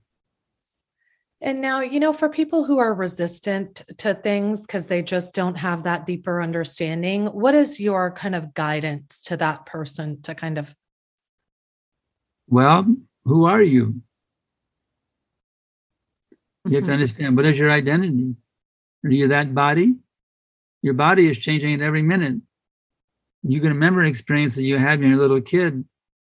And 1.41 1.61
now, 1.61 1.79
you 1.79 2.01
know, 2.01 2.11
for 2.11 2.27
people 2.27 2.65
who 2.65 2.79
are 2.79 2.93
resistant 2.93 3.83
to 3.99 4.13
things 4.13 4.59
because 4.59 4.87
they 4.87 5.01
just 5.01 5.33
don't 5.33 5.55
have 5.55 5.83
that 5.83 6.05
deeper 6.05 6.41
understanding, 6.41 7.27
what 7.27 7.55
is 7.55 7.79
your 7.79 8.11
kind 8.11 8.35
of 8.35 8.53
guidance 8.53 9.21
to 9.23 9.37
that 9.37 9.65
person 9.65 10.21
to 10.23 10.35
kind 10.35 10.57
of? 10.57 10.75
Well, 12.47 12.93
who 13.23 13.45
are 13.45 13.61
you? 13.61 14.01
You 16.65 16.75
have 16.75 16.83
to 16.83 16.89
Mhm. 16.89 16.93
understand 16.93 17.37
what 17.37 17.45
is 17.45 17.57
your 17.57 17.71
identity? 17.71 18.35
Are 19.05 19.09
you 19.09 19.29
that 19.29 19.55
body? 19.55 19.95
Your 20.81 20.93
body 20.93 21.27
is 21.27 21.37
changing 21.37 21.73
at 21.73 21.81
every 21.81 22.01
minute. 22.01 22.41
You 23.43 23.61
can 23.61 23.69
remember 23.69 24.03
experiences 24.03 24.63
you 24.63 24.77
had 24.77 24.99
when 24.99 25.11
you 25.11 25.15
were 25.15 25.23
a 25.23 25.27
little 25.27 25.41
kid, 25.41 25.85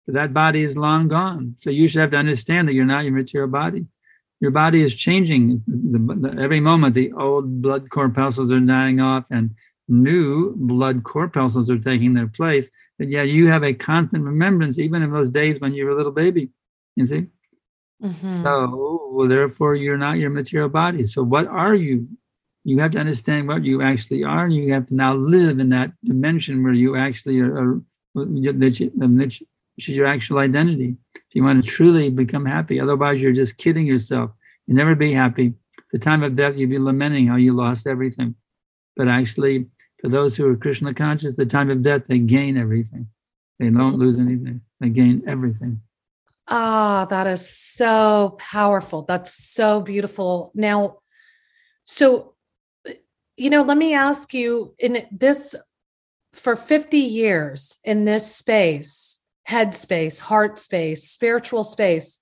but 0.05 0.13
that 0.13 0.31
body 0.31 0.61
is 0.61 0.77
long 0.77 1.07
gone. 1.07 1.55
So 1.57 1.71
you 1.71 1.87
should 1.87 2.01
have 2.01 2.11
to 2.11 2.17
understand 2.17 2.67
that 2.67 2.75
you're 2.75 2.85
not 2.85 3.03
your 3.03 3.13
material 3.13 3.49
body. 3.49 3.87
Your 4.41 4.51
body 4.51 4.81
is 4.81 4.93
changing. 4.95 5.63
The, 5.67 5.99
the- 5.99 6.41
every 6.41 6.59
moment, 6.59 6.95
the 6.95 7.11
old 7.13 7.61
blood 7.61 7.89
corpuscles 7.89 8.51
are 8.51 8.59
dying 8.59 8.99
off 8.99 9.25
and 9.31 9.51
new 9.87 10.53
blood 10.57 11.03
corpuscles 11.03 11.69
are 11.69 11.77
taking 11.79 12.13
their 12.13 12.27
place. 12.27 12.69
But 12.97 13.09
yeah, 13.09 13.23
you 13.23 13.47
have 13.47 13.63
a 13.63 13.73
constant 13.73 14.23
remembrance, 14.23 14.79
even 14.79 15.01
in 15.03 15.11
those 15.11 15.29
days 15.29 15.59
when 15.59 15.73
you 15.73 15.85
were 15.85 15.91
a 15.91 15.95
little 15.95 16.11
baby. 16.11 16.49
You 16.95 17.05
see? 17.05 17.27
Mhm. 18.03 18.21
So, 18.21 19.09
well, 19.13 19.27
therefore, 19.27 19.75
you're 19.75 19.97
not 19.97 20.17
your 20.17 20.31
material 20.31 20.69
body. 20.69 21.05
So, 21.05 21.23
what 21.23 21.47
are 21.47 21.75
you? 21.75 22.07
You 22.63 22.79
have 22.79 22.91
to 22.91 22.99
understand 22.99 23.47
what 23.47 23.63
you 23.63 23.81
actually 23.81 24.23
are, 24.23 24.45
and 24.45 24.53
you 24.53 24.73
have 24.73 24.87
to 24.87 24.95
now 24.95 25.15
live 25.15 25.59
in 25.59 25.69
that 25.69 25.91
dimension 26.03 26.63
where 26.63 26.73
you 26.73 26.95
actually 26.95 27.39
are, 27.39 27.57
are 27.57 27.81
that 28.15 28.79
you- 28.79 28.91
that 28.95 29.39
you- 29.39 29.47
which 29.81 29.89
is 29.89 29.95
your 29.95 30.05
actual 30.05 30.37
identity. 30.37 30.95
If 31.15 31.33
you 31.33 31.43
want 31.43 31.63
to 31.63 31.67
truly 31.67 32.11
become 32.11 32.45
happy, 32.45 32.79
otherwise, 32.79 33.19
you're 33.19 33.31
just 33.31 33.57
kidding 33.57 33.87
yourself. 33.87 34.29
You'll 34.67 34.77
never 34.77 34.93
be 34.93 35.11
happy. 35.11 35.55
The 35.91 35.97
time 35.97 36.21
of 36.21 36.35
death, 36.35 36.55
you'd 36.55 36.69
be 36.69 36.77
lamenting 36.77 37.25
how 37.25 37.37
you 37.37 37.53
lost 37.53 37.87
everything. 37.87 38.35
But 38.95 39.07
actually, 39.07 39.65
for 39.99 40.07
those 40.07 40.37
who 40.37 40.47
are 40.47 40.55
Krishna 40.55 40.93
conscious, 40.93 41.33
the 41.33 41.47
time 41.47 41.71
of 41.71 41.81
death, 41.81 42.03
they 42.07 42.19
gain 42.19 42.57
everything. 42.57 43.07
They 43.57 43.71
don't 43.71 43.97
lose 43.97 44.19
anything. 44.19 44.61
They 44.79 44.89
gain 44.89 45.23
everything. 45.25 45.81
Ah, 46.47 47.07
that 47.09 47.25
is 47.25 47.49
so 47.49 48.35
powerful. 48.37 49.01
That's 49.07 49.33
so 49.33 49.81
beautiful. 49.81 50.51
Now, 50.53 50.99
so, 51.85 52.35
you 53.35 53.49
know, 53.49 53.63
let 53.63 53.79
me 53.79 53.95
ask 53.95 54.31
you 54.31 54.75
in 54.77 55.07
this 55.11 55.55
for 56.33 56.55
50 56.55 56.99
years 56.99 57.79
in 57.83 58.05
this 58.05 58.35
space, 58.35 59.20
head 59.51 59.75
space, 59.75 60.17
heart 60.17 60.57
space, 60.57 61.09
spiritual 61.09 61.65
space, 61.65 62.19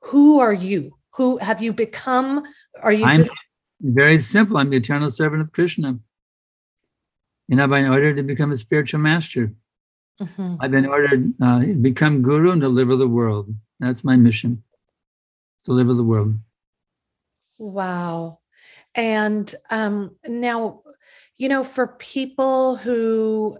who 0.00 0.40
are 0.40 0.52
you? 0.52 0.98
Who 1.16 1.38
have 1.38 1.62
you 1.62 1.72
become? 1.72 2.42
Are 2.82 2.92
you 2.92 3.04
I'm 3.04 3.16
just 3.16 3.30
very 3.80 4.18
simple. 4.18 4.58
I'm 4.58 4.70
the 4.70 4.76
eternal 4.76 5.10
servant 5.10 5.42
of 5.42 5.52
Krishna. 5.52 5.98
And 7.48 7.62
I've 7.62 7.70
been 7.70 7.88
ordered 7.88 8.16
to 8.16 8.24
become 8.24 8.50
a 8.50 8.56
spiritual 8.56 9.00
master. 9.00 9.52
Mhm. 10.20 10.56
I've 10.60 10.72
been 10.72 10.86
ordered 10.86 11.34
uh, 11.40 11.60
become 11.80 12.22
guru 12.22 12.50
and 12.50 12.60
deliver 12.60 12.96
the 12.96 13.12
world. 13.18 13.46
That's 13.78 14.02
my 14.02 14.16
mission. 14.16 14.64
Deliver 15.66 15.94
the 15.94 16.08
world. 16.12 16.34
Wow. 17.58 18.40
And 18.94 19.54
um, 19.70 20.16
now, 20.26 20.82
you 21.38 21.48
know, 21.48 21.62
for 21.62 21.86
people 21.86 22.76
who 22.76 23.58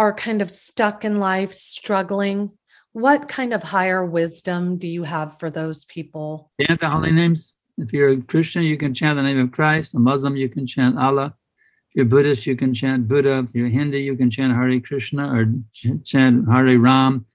are 0.00 0.14
kind 0.14 0.40
of 0.40 0.50
stuck 0.50 1.04
in 1.04 1.18
life, 1.18 1.52
struggling, 1.52 2.50
what 2.92 3.28
kind 3.28 3.52
of 3.52 3.62
higher 3.62 4.02
wisdom 4.02 4.78
do 4.78 4.86
you 4.86 5.02
have 5.02 5.38
for 5.38 5.50
those 5.50 5.84
people? 5.84 6.50
Chant 6.58 6.80
the 6.80 6.88
holy 6.88 7.12
names. 7.12 7.54
If 7.76 7.92
you're 7.92 8.08
a 8.08 8.16
Christian, 8.22 8.62
you 8.62 8.78
can 8.78 8.94
chant 8.94 9.16
the 9.16 9.22
name 9.22 9.38
of 9.38 9.52
Christ. 9.52 9.94
A 9.94 9.98
Muslim, 9.98 10.36
you 10.36 10.48
can 10.48 10.66
chant 10.66 10.98
Allah. 10.98 11.34
If 11.90 11.96
you're 11.96 12.06
Buddhist, 12.06 12.46
you 12.46 12.56
can 12.56 12.72
chant 12.72 13.08
Buddha. 13.08 13.44
If 13.46 13.54
you're 13.54 13.68
Hindu, 13.68 13.98
you 13.98 14.16
can 14.16 14.30
chant 14.30 14.54
Hare 14.54 14.80
Krishna 14.80 15.30
or 15.34 15.44
ch- 15.74 16.02
chant 16.02 16.48
Hare 16.50 16.78
Ram. 16.78 17.26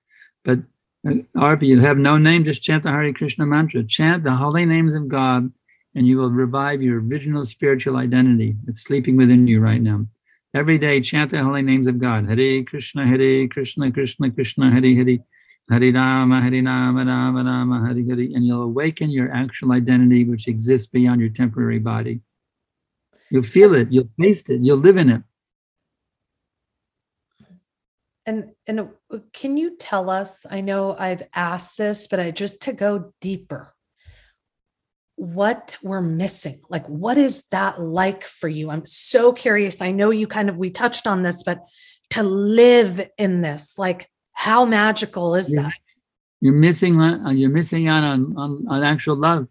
But 0.43 0.59
uh, 1.07 1.17
or 1.39 1.53
if 1.53 1.61
you 1.61 1.79
have 1.81 1.99
no 1.99 2.17
name, 2.17 2.45
just 2.45 2.63
chant 2.63 2.81
the 2.81 2.89
Hare 2.89 3.13
Krishna 3.13 3.45
mantra. 3.45 3.83
Chant 3.83 4.23
the 4.23 4.33
holy 4.33 4.65
names 4.65 4.95
of 4.95 5.07
God, 5.07 5.51
and 5.93 6.07
you 6.07 6.17
will 6.17 6.31
revive 6.31 6.81
your 6.81 6.99
original 6.99 7.45
spiritual 7.45 7.97
identity 7.97 8.55
that's 8.65 8.81
sleeping 8.81 9.17
within 9.17 9.45
you 9.45 9.61
right 9.61 9.83
now. 9.83 10.07
Every 10.55 10.77
day, 10.77 11.01
chant 11.01 11.31
the 11.31 11.43
holy 11.43 11.61
names 11.61 11.85
of 11.85 11.99
God. 11.99 12.29
Hare 12.29 12.63
Krishna, 12.63 13.05
Hare 13.05 13.45
Krishna, 13.49 13.91
Krishna 13.91 14.31
Krishna, 14.31 14.71
Hare 14.71 14.95
Hare. 14.95 15.17
Hare 15.69 15.91
Rama, 15.91 16.41
Hare 16.41 16.63
Rama, 16.63 17.03
Rama 17.03 17.43
Rama, 17.43 17.85
Hare 17.85 18.05
Hare, 18.05 18.33
and 18.33 18.45
you'll 18.45 18.61
awaken 18.61 19.09
your 19.09 19.33
actual 19.33 19.73
identity, 19.73 20.23
which 20.23 20.47
exists 20.47 20.87
beyond 20.87 21.19
your 21.19 21.29
temporary 21.29 21.79
body. 21.79 22.21
You'll 23.29 23.43
feel 23.43 23.75
it, 23.75 23.91
you'll 23.91 24.07
taste 24.17 24.49
it, 24.49 24.61
you'll 24.61 24.77
live 24.77 24.95
in 24.95 25.09
it. 25.09 25.23
And 28.25 28.53
and 28.65 28.79
uh, 28.79 29.17
can 29.33 29.57
you 29.57 29.75
tell 29.75 30.09
us? 30.09 30.45
I 30.49 30.61
know 30.61 30.95
I've 30.97 31.23
asked 31.35 31.77
this, 31.77 32.07
but 32.07 32.21
I 32.21 32.31
just 32.31 32.61
to 32.61 32.71
go 32.71 33.13
deeper. 33.19 33.74
What 35.17 35.77
we're 35.81 36.01
missing? 36.01 36.61
Like, 36.69 36.85
what 36.87 37.17
is 37.17 37.45
that 37.51 37.81
like 37.81 38.25
for 38.25 38.49
you? 38.49 38.69
I'm 38.69 38.85
so 38.85 39.31
curious. 39.31 39.81
I 39.81 39.91
know 39.91 40.09
you 40.09 40.27
kind 40.27 40.49
of 40.49 40.57
we 40.57 40.69
touched 40.69 41.07
on 41.07 41.23
this, 41.23 41.43
but 41.43 41.65
to 42.11 42.23
live 42.23 43.07
in 43.17 43.41
this, 43.41 43.77
like, 43.77 44.09
how 44.33 44.65
magical 44.65 45.35
is 45.35 45.47
that? 45.47 45.73
You're 46.41 46.53
missing 46.53 46.99
on, 46.99 47.37
you're 47.37 47.49
missing 47.49 47.87
out 47.87 48.03
on, 48.03 48.33
on, 48.37 48.65
on 48.69 48.83
actual 48.83 49.15
love. 49.15 49.47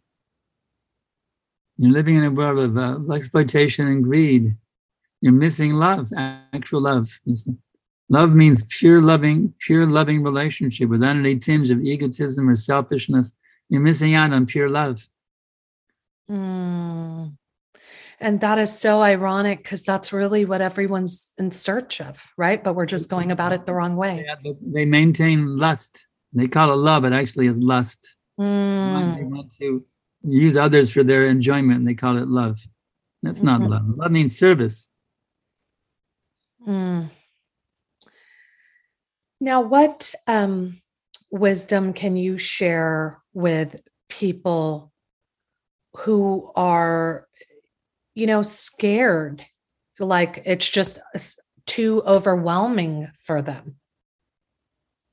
You're 1.77 1.93
living 1.93 2.17
in 2.17 2.25
a 2.25 2.31
world 2.31 2.59
of 2.59 2.77
uh, 2.77 3.13
exploitation 3.13 3.89
and 3.89 4.05
greed. 4.05 4.57
You're 5.21 5.33
missing 5.33 5.73
love, 5.73 6.11
actual 6.17 6.83
love. 6.83 7.19
Love 8.11 8.35
means 8.35 8.65
pure 8.69 9.01
loving, 9.01 9.53
pure 9.59 9.87
loving 9.87 10.23
relationship 10.23 10.91
without 10.91 11.17
any 11.17 11.39
tinge 11.39 11.71
of 11.71 11.83
egotism 11.83 12.49
or 12.49 12.55
selfishness. 12.55 13.33
You're 13.71 13.81
missing 13.81 14.15
out 14.15 14.33
on 14.33 14.45
pure 14.47 14.69
love. 14.69 15.09
Mm. 16.31 17.37
And 18.21 18.41
that 18.41 18.59
is 18.59 18.77
so 18.77 19.03
ironic 19.03 19.63
because 19.63 19.83
that's 19.83 20.13
really 20.13 20.45
what 20.45 20.61
everyone's 20.61 21.35
in 21.39 21.51
search 21.51 22.01
of, 22.01 22.25
right? 22.37 22.63
But 22.63 22.75
we're 22.75 22.87
just 22.87 23.11
going 23.11 23.31
about 23.33 23.53
it 23.53 23.67
the 23.67 23.75
wrong 23.75 23.97
way. 23.97 24.25
Yeah, 24.27 24.37
but 24.43 24.57
they 24.61 24.85
maintain 24.85 25.57
lust. 25.57 26.07
They 26.33 26.49
call 26.49 26.73
it 26.73 26.77
love, 26.77 27.03
but 27.03 27.13
actually 27.13 27.49
it's 27.49 27.59
lust. 27.59 28.17
They 28.39 28.45
Mm. 28.45 29.31
want 29.31 29.53
to 29.59 29.85
use 30.23 30.57
others 30.57 30.93
for 30.93 31.05
their 31.05 31.27
enjoyment, 31.27 31.79
and 31.79 31.89
they 31.89 31.95
call 31.95 32.17
it 32.17 32.29
love. 32.29 32.61
That's 33.23 33.43
not 33.43 33.61
Mhm. 33.61 33.69
love. 33.69 33.89
Love 33.97 34.11
means 34.11 34.39
service. 34.39 34.87
Mm. 36.67 37.11
Now, 39.41 39.61
what 39.61 40.15
um, 40.27 40.81
wisdom 41.31 41.93
can 41.93 42.17
you 42.17 42.39
share 42.39 43.23
with 43.35 43.83
people 44.09 44.93
who 45.97 46.51
are, 46.57 47.27
you 48.15 48.27
know, 48.27 48.43
scared? 48.43 49.45
Like 49.99 50.43
it's 50.45 50.69
just 50.69 50.99
too 51.67 52.03
overwhelming 52.07 53.09
for 53.17 53.43
them. 53.43 53.77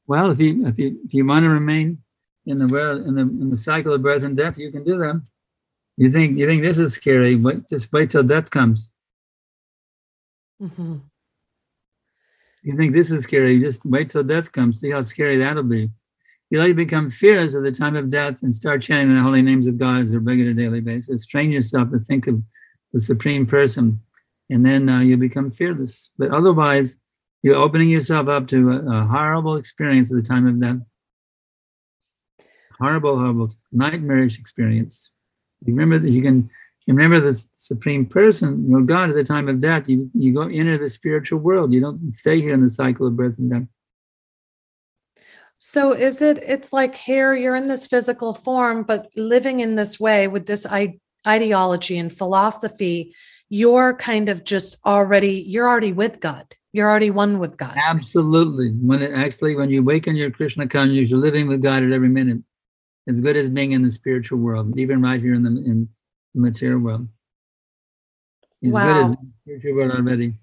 Well, 0.07 0.31
if 0.31 0.39
you 0.39 0.65
if 0.65 0.79
you 0.79 0.99
if 1.05 1.13
you 1.13 1.25
want 1.25 1.43
to 1.43 1.49
remain 1.49 1.99
in 2.45 2.57
the 2.57 2.67
world 2.67 3.05
in 3.05 3.15
the 3.15 3.21
in 3.21 3.49
the 3.49 3.57
cycle 3.57 3.93
of 3.93 4.01
birth 4.01 4.23
and 4.23 4.35
death, 4.35 4.57
you 4.57 4.71
can 4.71 4.83
do 4.83 4.97
that. 4.97 5.21
You 5.97 6.11
think 6.11 6.37
you 6.37 6.47
think 6.47 6.63
this 6.63 6.79
is 6.79 6.93
scary? 6.93 7.35
Wait, 7.35 7.69
just 7.69 7.93
wait 7.93 8.09
till 8.09 8.23
death 8.23 8.49
comes. 8.49 8.89
Mhm. 10.59 11.01
You 12.63 12.75
think 12.75 12.93
this 12.93 13.11
is 13.11 13.23
scary? 13.23 13.59
Just 13.59 13.85
wait 13.85 14.09
till 14.09 14.23
death 14.23 14.51
comes. 14.51 14.79
See 14.79 14.89
how 14.89 15.01
scary 15.01 15.37
that'll 15.37 15.63
be. 15.63 15.89
You 16.51 16.59
let 16.59 16.67
you 16.67 16.73
become 16.73 17.09
fearless 17.09 17.55
at 17.55 17.63
the 17.63 17.71
time 17.71 17.95
of 17.95 18.09
death 18.09 18.43
and 18.43 18.53
start 18.53 18.81
chanting 18.81 19.15
the 19.15 19.21
holy 19.21 19.41
names 19.41 19.67
of 19.67 19.77
God 19.77 20.01
as 20.01 20.13
a 20.13 20.19
regular 20.19 20.51
daily 20.51 20.81
basis. 20.81 21.25
Train 21.25 21.49
yourself 21.49 21.91
to 21.91 21.99
think 21.99 22.27
of 22.27 22.43
the 22.91 22.99
supreme 22.99 23.45
person, 23.45 24.01
and 24.49 24.65
then 24.65 24.89
uh, 24.89 24.99
you 24.99 25.15
become 25.15 25.49
fearless. 25.49 26.09
But 26.17 26.31
otherwise, 26.31 26.97
you're 27.41 27.55
opening 27.55 27.87
yourself 27.87 28.27
up 28.27 28.49
to 28.49 28.69
a, 28.69 28.99
a 28.99 29.05
horrible 29.05 29.55
experience 29.55 30.11
at 30.11 30.17
the 30.17 30.23
time 30.23 30.45
of 30.45 30.59
death. 30.59 30.85
Horrible, 32.81 33.17
horrible, 33.17 33.55
nightmarish 33.71 34.37
experience. 34.37 35.09
You 35.65 35.73
remember 35.73 35.99
that 35.99 36.11
you 36.11 36.21
can 36.21 36.49
you 36.85 36.95
remember 36.95 37.21
the 37.21 37.41
supreme 37.55 38.05
person, 38.05 38.69
your 38.69 38.81
God 38.81 39.09
at 39.09 39.15
the 39.15 39.23
time 39.23 39.47
of 39.47 39.61
death, 39.61 39.87
you, 39.87 40.09
you 40.13 40.33
go 40.33 40.49
enter 40.49 40.77
the 40.77 40.89
spiritual 40.89 41.39
world. 41.39 41.73
You 41.73 41.79
don't 41.79 42.13
stay 42.13 42.41
here 42.41 42.55
in 42.55 42.61
the 42.61 42.69
cycle 42.69 43.07
of 43.07 43.15
birth 43.15 43.37
and 43.37 43.51
death. 43.51 43.67
So 45.63 45.93
is 45.93 46.23
it 46.23 46.39
it's 46.39 46.73
like 46.73 46.95
here 46.95 47.35
you're 47.35 47.55
in 47.55 47.67
this 47.67 47.85
physical 47.85 48.33
form 48.33 48.81
but 48.81 49.09
living 49.15 49.59
in 49.59 49.75
this 49.75 49.99
way 49.99 50.27
with 50.27 50.47
this 50.47 50.65
ideology 51.27 51.99
and 51.99 52.11
philosophy 52.11 53.15
you're 53.49 53.95
kind 53.95 54.27
of 54.27 54.43
just 54.43 54.77
already 54.87 55.43
you're 55.47 55.69
already 55.69 55.93
with 55.93 56.19
God. 56.19 56.55
You're 56.73 56.89
already 56.89 57.11
one 57.11 57.37
with 57.37 57.57
God. 57.57 57.77
Absolutely. 57.77 58.71
When 58.71 59.03
it 59.03 59.11
actually 59.13 59.55
when 59.55 59.69
you 59.69 59.81
awaken 59.81 60.15
your 60.15 60.31
Krishna 60.31 60.67
consciousness, 60.67 61.11
you're 61.11 61.19
living 61.19 61.47
with 61.47 61.61
God 61.61 61.83
at 61.83 61.91
every 61.91 62.09
minute. 62.09 62.41
as 63.07 63.21
good 63.21 63.35
as 63.37 63.49
being 63.49 63.73
in 63.73 63.83
the 63.83 63.91
spiritual 63.91 64.39
world, 64.39 64.77
even 64.79 65.01
right 65.01 65.21
here 65.21 65.35
in 65.35 65.43
the 65.43 65.49
in 65.49 65.87
the 66.33 66.41
material 66.41 66.79
world. 66.79 67.07
As 68.65 68.73
Wow. 68.73 68.85
good 68.87 68.97
as 68.97 69.11
the 69.11 69.17
spiritual 69.43 69.75
world 69.75 69.91
already. 69.91 70.33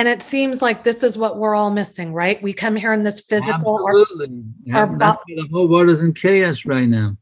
And 0.00 0.08
it 0.08 0.22
seems 0.22 0.62
like 0.62 0.82
this 0.82 1.02
is 1.02 1.18
what 1.18 1.36
we're 1.36 1.54
all 1.54 1.68
missing, 1.68 2.14
right? 2.14 2.42
We 2.42 2.54
come 2.54 2.74
here 2.74 2.94
in 2.94 3.02
this 3.02 3.20
physical 3.20 3.86
Absolutely. 3.86 4.28
our 4.72 4.86
Yeah, 4.86 4.86
why 4.86 5.16
the 5.26 5.46
whole 5.52 5.68
world 5.68 5.90
is 5.90 6.00
in 6.00 6.14
chaos 6.14 6.64
right 6.64 6.88
now. 6.88 7.18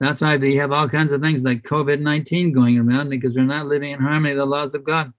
That's 0.00 0.20
why 0.20 0.36
they 0.36 0.54
have 0.56 0.70
all 0.70 0.86
kinds 0.86 1.14
of 1.14 1.22
things 1.22 1.42
like 1.42 1.62
COVID 1.62 2.00
19 2.00 2.52
going 2.52 2.76
around 2.76 3.08
because 3.08 3.34
we're 3.34 3.44
not 3.44 3.68
living 3.68 3.92
in 3.92 4.00
harmony 4.00 4.34
with 4.34 4.38
the 4.40 4.44
laws 4.44 4.74
of 4.74 4.84
God. 4.84 5.14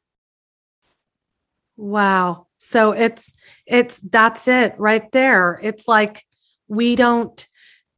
Wow. 1.76 2.46
So 2.58 2.92
it's 2.92 3.34
it's 3.66 4.00
that's 4.02 4.48
it 4.48 4.76
right 4.78 5.12
there. 5.12 5.60
It's 5.64 5.88
like 5.88 6.24
we 6.68 6.96
don't 6.96 7.50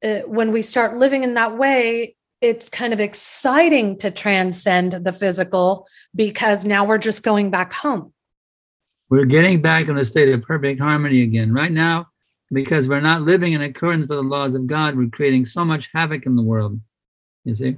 uh, 0.02 0.20
when 0.28 0.54
we 0.54 0.62
start 0.62 0.96
living 0.96 1.26
in 1.26 1.34
that 1.34 1.58
way, 1.58 2.16
it's 2.40 2.70
kind 2.70 2.94
of 2.94 3.02
exciting 3.02 3.98
to 3.98 4.12
transcend 4.12 4.94
the 4.94 5.12
physical 5.12 5.88
because 6.16 6.64
now 6.64 6.86
we're 6.86 6.98
just 6.98 7.22
going 7.22 7.52
back 7.52 7.74
home. 7.74 8.14
We're 9.10 9.26
getting 9.26 9.62
back 9.62 9.88
in 9.88 9.98
a 9.98 10.06
state 10.06 10.30
of 10.30 10.42
perfect 10.42 10.80
harmony 10.80 11.24
again. 11.24 11.54
Right 11.54 11.72
now, 11.72 12.08
because 12.52 12.88
we're 12.88 13.02
not 13.02 13.22
living 13.22 13.54
in 13.54 13.62
accordance 13.62 14.08
with 14.08 14.18
the 14.18 14.24
laws 14.24 14.56
of 14.56 14.68
God, 14.68 14.96
we're 14.96 15.10
creating 15.10 15.46
so 15.46 15.66
much 15.66 15.90
havoc 15.94 16.26
in 16.26 16.36
the 16.36 16.44
world. 16.44 16.80
You 17.44 17.56
see? 17.56 17.76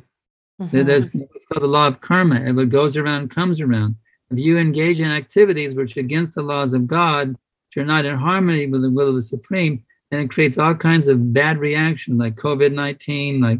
Mhm. 0.61 0.85
There's 0.85 1.05
what's 1.13 1.45
called 1.45 1.63
the 1.63 1.67
law 1.67 1.87
of 1.87 2.01
karma. 2.01 2.35
And 2.35 2.55
what 2.55 2.69
goes 2.69 2.95
around 2.95 3.31
comes 3.31 3.59
around. 3.59 3.95
If 4.31 4.39
you 4.39 4.57
engage 4.57 4.99
in 4.99 5.11
activities 5.11 5.75
which 5.75 5.97
are 5.97 6.01
against 6.01 6.35
the 6.35 6.41
laws 6.41 6.73
of 6.73 6.87
God, 6.87 7.29
which 7.29 7.77
are 7.77 7.85
not 7.85 8.05
in 8.05 8.15
harmony 8.17 8.67
with 8.67 8.81
the 8.81 8.89
will 8.89 9.09
of 9.09 9.15
the 9.15 9.21
Supreme, 9.21 9.83
and 10.11 10.21
it 10.21 10.29
creates 10.29 10.57
all 10.57 10.75
kinds 10.75 11.07
of 11.07 11.33
bad 11.33 11.57
reactions 11.57 12.17
like 12.19 12.35
COVID 12.35 12.73
19, 12.73 13.41
like 13.41 13.59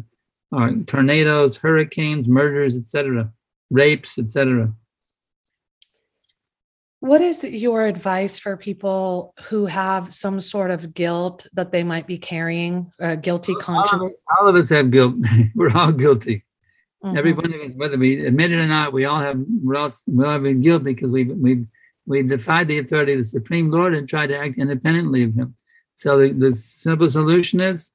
uh, 0.52 0.72
tornadoes, 0.86 1.56
hurricanes, 1.56 2.28
murders, 2.28 2.76
etc., 2.76 3.30
rapes, 3.70 4.18
etc. 4.18 4.72
What 7.06 7.20
is 7.20 7.44
your 7.44 7.86
advice 7.86 8.36
for 8.36 8.56
people 8.56 9.32
who 9.44 9.66
have 9.66 10.12
some 10.12 10.40
sort 10.40 10.72
of 10.72 10.92
guilt 10.92 11.46
that 11.52 11.70
they 11.70 11.84
might 11.84 12.08
be 12.08 12.18
carrying, 12.18 12.90
a 12.98 13.16
guilty 13.16 13.52
All 13.52 13.58
of, 13.58 13.64
conscience? 13.64 14.12
all 14.36 14.48
of 14.48 14.56
us 14.56 14.68
have 14.70 14.90
guilt. 14.90 15.14
We're 15.54 15.70
all 15.70 15.92
guilty. 15.92 16.44
Mhm. 17.04 17.16
Every 17.16 17.32
one 17.32 17.54
of 17.54 17.60
us, 17.60 17.70
whether 17.76 17.96
we 17.96 18.26
admit 18.26 18.50
it 18.50 18.58
or 18.58 18.66
not, 18.66 18.92
we 18.92 19.04
all 19.04 19.20
have 19.20 19.38
we 19.64 19.76
all, 19.76 19.88
we 20.08 20.24
all 20.24 20.32
have 20.32 20.42
been 20.42 20.60
guilty 20.60 20.94
because 20.94 21.10
we've 21.12 21.30
we've 21.30 21.64
we've 22.06 22.28
defied 22.28 22.66
the 22.66 22.80
authority 22.80 23.12
of 23.12 23.18
the 23.18 23.24
Supreme 23.24 23.70
Lord 23.70 23.94
and 23.94 24.08
tried 24.08 24.28
to 24.28 24.38
act 24.38 24.58
independently 24.58 25.22
of 25.22 25.34
Him. 25.34 25.54
So 25.94 26.18
the, 26.18 26.32
the 26.32 26.56
simple 26.56 27.08
solution 27.08 27.60
is, 27.60 27.92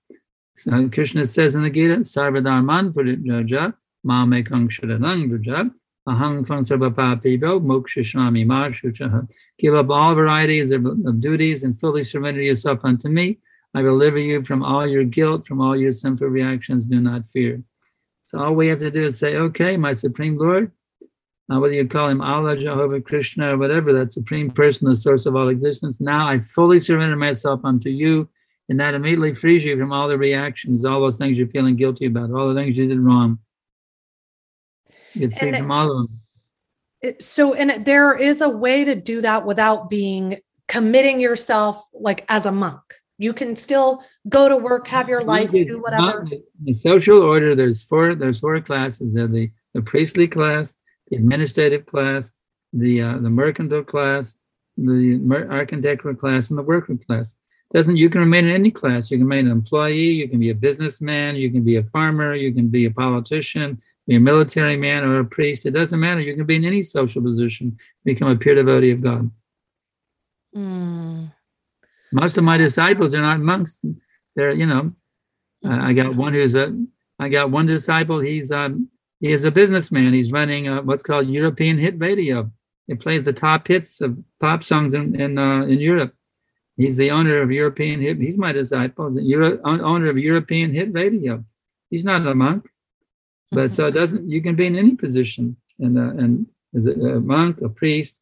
so 0.56 0.88
Krishna 0.88 1.26
says 1.26 1.54
in 1.56 1.63
the 1.63 1.69
Gita, 1.69 1.97
Sarvadharman 1.97 2.93
Purijaja, 2.93 3.74
Mamekang 4.06 4.69
Sharanang 4.69 5.30
Vraja, 5.30 5.69
Ahang 6.07 6.45
Tvang 6.45 6.65
Mokshishami 7.61 8.45
Ma 8.45 8.69
Shuchaha. 8.69 9.27
Give 9.59 9.75
up 9.75 9.89
all 9.89 10.15
varieties 10.15 10.71
of, 10.71 10.85
of 10.85 11.19
duties 11.19 11.63
and 11.63 11.79
fully 11.79 12.03
surrender 12.03 12.41
yourself 12.41 12.79
unto 12.83 13.07
me. 13.07 13.37
I 13.73 13.81
deliver 13.81 14.17
you 14.17 14.43
from 14.43 14.63
all 14.63 14.87
your 14.87 15.03
guilt, 15.03 15.47
from 15.47 15.61
all 15.61 15.77
your 15.77 15.91
sinful 15.91 16.27
reactions. 16.27 16.85
Do 16.85 16.99
not 16.99 17.29
fear. 17.29 17.61
So 18.25 18.39
all 18.39 18.53
we 18.53 18.67
have 18.67 18.79
to 18.79 18.89
do 18.89 19.05
is 19.05 19.19
say, 19.19 19.35
okay, 19.35 19.77
my 19.77 19.93
Supreme 19.93 20.37
Lord, 20.37 20.71
uh, 21.51 21.59
whether 21.59 21.73
you 21.73 21.87
call 21.87 22.09
him 22.09 22.21
Allah, 22.21 22.57
Jehovah, 22.57 23.01
Krishna, 23.01 23.53
or 23.53 23.57
whatever, 23.57 23.93
that 23.93 24.13
Supreme 24.13 24.49
Person, 24.49 24.89
the 24.89 24.95
source 24.95 25.25
of 25.25 25.35
all 25.35 25.49
existence, 25.49 26.01
now 26.01 26.27
I 26.27 26.39
fully 26.39 26.79
surrender 26.79 27.15
myself 27.15 27.61
unto 27.63 27.89
you. 27.89 28.27
And 28.69 28.79
that 28.79 28.93
immediately 28.93 29.35
frees 29.35 29.65
you 29.65 29.77
from 29.77 29.91
all 29.91 30.07
the 30.07 30.17
reactions, 30.17 30.85
all 30.85 31.01
those 31.01 31.17
things 31.17 31.37
you're 31.37 31.47
feeling 31.47 31.75
guilty 31.75 32.05
about, 32.05 32.31
all 32.31 32.53
the 32.53 32.55
things 32.55 32.77
you 32.77 32.87
did 32.87 32.99
wrong. 32.99 33.37
You 35.13 35.28
get 35.28 35.39
free 35.39 35.47
And 35.50 35.58
it- 35.58 35.71
all 35.71 35.91
of 35.91 35.97
them. 36.10 36.19
It- 37.02 37.24
so 37.24 37.54
and 37.54 37.86
there 37.86 38.15
is 38.15 38.41
a 38.41 38.50
way 38.50 38.84
to 38.86 38.95
do 38.95 39.21
that 39.21 39.45
without 39.45 39.89
being 39.89 40.38
committing 40.67 41.19
yourself 41.19 41.84
like 41.93 42.24
as 42.30 42.45
a 42.45 42.52
monk 42.52 42.80
you 43.17 43.34
can 43.34 43.56
still 43.56 44.04
go 44.30 44.47
to 44.50 44.58
work 44.58 44.88
have 44.88 45.10
your 45.10 45.24
life 45.24 45.52
do 45.52 45.82
whatever 45.82 46.24
In 46.32 46.41
the 46.63 46.74
social 46.74 47.21
order, 47.21 47.56
there's 47.56 47.84
four. 47.84 48.15
There's 48.15 48.39
four 48.39 48.60
classes. 48.62 49.13
There's 49.13 49.32
the 49.32 49.52
the 49.74 49.82
priestly 49.82 50.28
class, 50.28 50.76
the 51.10 51.17
administrative 51.17 51.86
class, 51.86 52.34
the 52.74 53.02
uh, 53.02 53.17
the 53.19 53.30
mercantile 53.30 53.84
class, 53.84 54.36
the 54.78 55.17
mer- 55.17 55.50
architectural 55.52 56.15
class, 56.15 56.50
and 56.50 56.58
the 56.58 56.63
worker 56.63 56.95
class. 57.08 57.36
Doesn't 57.74 57.97
you 57.97 58.10
can 58.10 58.21
remain 58.21 58.45
in 58.47 58.52
any 58.52 58.71
class. 58.71 59.10
You 59.12 59.17
can 59.17 59.28
remain 59.28 59.45
an 59.45 59.52
employee. 59.54 60.12
You 60.21 60.28
can 60.28 60.39
be 60.39 60.50
a 60.50 60.56
businessman. 60.56 61.36
You 61.36 61.50
can 61.52 61.63
be 61.63 61.78
a 61.78 61.84
farmer. 61.84 62.34
You 62.34 62.52
can 62.54 62.67
be 62.69 62.86
a 62.86 62.91
politician. 62.91 63.80
A 64.12 64.19
military 64.19 64.76
man 64.76 65.04
or 65.06 65.19
a 65.19 65.26
priest. 65.26 65.65
It 65.65 65.71
doesn't 65.71 66.00
matter. 66.00 66.19
You 66.19 66.36
can 66.36 66.45
be 66.45 66.58
in 66.58 66.65
any 66.65 66.84
social 66.84 67.21
position. 67.21 67.78
Become 68.04 68.28
a 68.30 68.36
pure 68.36 68.56
devotee 68.56 68.91
of 68.91 69.02
God. 69.02 69.32
Mm. 70.56 71.32
Most 72.12 72.38
of 72.38 72.43
my 72.43 72.58
disciples 72.58 73.13
are 73.13 73.21
not 73.21 73.39
monks. 73.39 73.78
They're, 74.36 74.52
you 74.52 74.65
know, 74.65 74.91
uh, 75.63 75.80
I 75.82 75.93
got 75.93 76.15
one 76.15 76.34
who's 76.34 76.56
a, 76.56 76.78
I 77.19 77.30
got 77.30 77.52
one 77.52 77.67
disciple. 77.67 78.19
He's 78.19 78.52
um, 78.52 78.89
he 79.21 79.32
is 79.32 79.45
a 79.45 79.52
businessman. 79.52 80.13
He's 80.13 80.32
running 80.32 80.67
uh, 80.67 80.82
what's 80.82 81.04
called 81.04 81.30
European 81.30 81.78
hit 81.78 81.97
radio. 81.97 82.52
He 82.88 82.95
plays 82.95 83.24
the 83.24 83.32
top 83.32 83.67
hits 83.67 84.02
of 84.02 84.17
pop 84.41 84.63
songs 84.63 84.93
in 84.93 85.19
in, 85.19 85.38
uh, 85.38 85.63
in 85.63 85.80
Europe. 85.80 86.13
He's 86.76 86.97
the 86.97 87.12
owner 87.12 87.41
of 87.41 87.52
European 87.52 88.02
hit. 88.02 88.17
He's 88.17 88.38
my 88.38 88.52
disciple. 88.52 89.10
The 89.12 89.24
Euro, 89.24 89.60
owner 89.63 90.10
of 90.10 90.17
European 90.17 90.74
hit 90.74 90.91
radio. 90.91 91.45
He's 91.89 92.04
not 92.04 92.26
a 92.26 92.34
monk, 92.34 92.67
but 93.51 93.71
so 93.71 93.87
it 93.87 93.91
doesn't. 93.91 94.29
You 94.29 94.41
can 94.41 94.55
be 94.55 94.65
in 94.65 94.75
any 94.75 94.95
position, 94.95 95.57
and 95.79 95.97
and 95.97 96.47
as 96.75 96.85
a, 96.85 96.91
a 96.91 97.19
monk, 97.19 97.61
a 97.61 97.69
priest, 97.69 98.19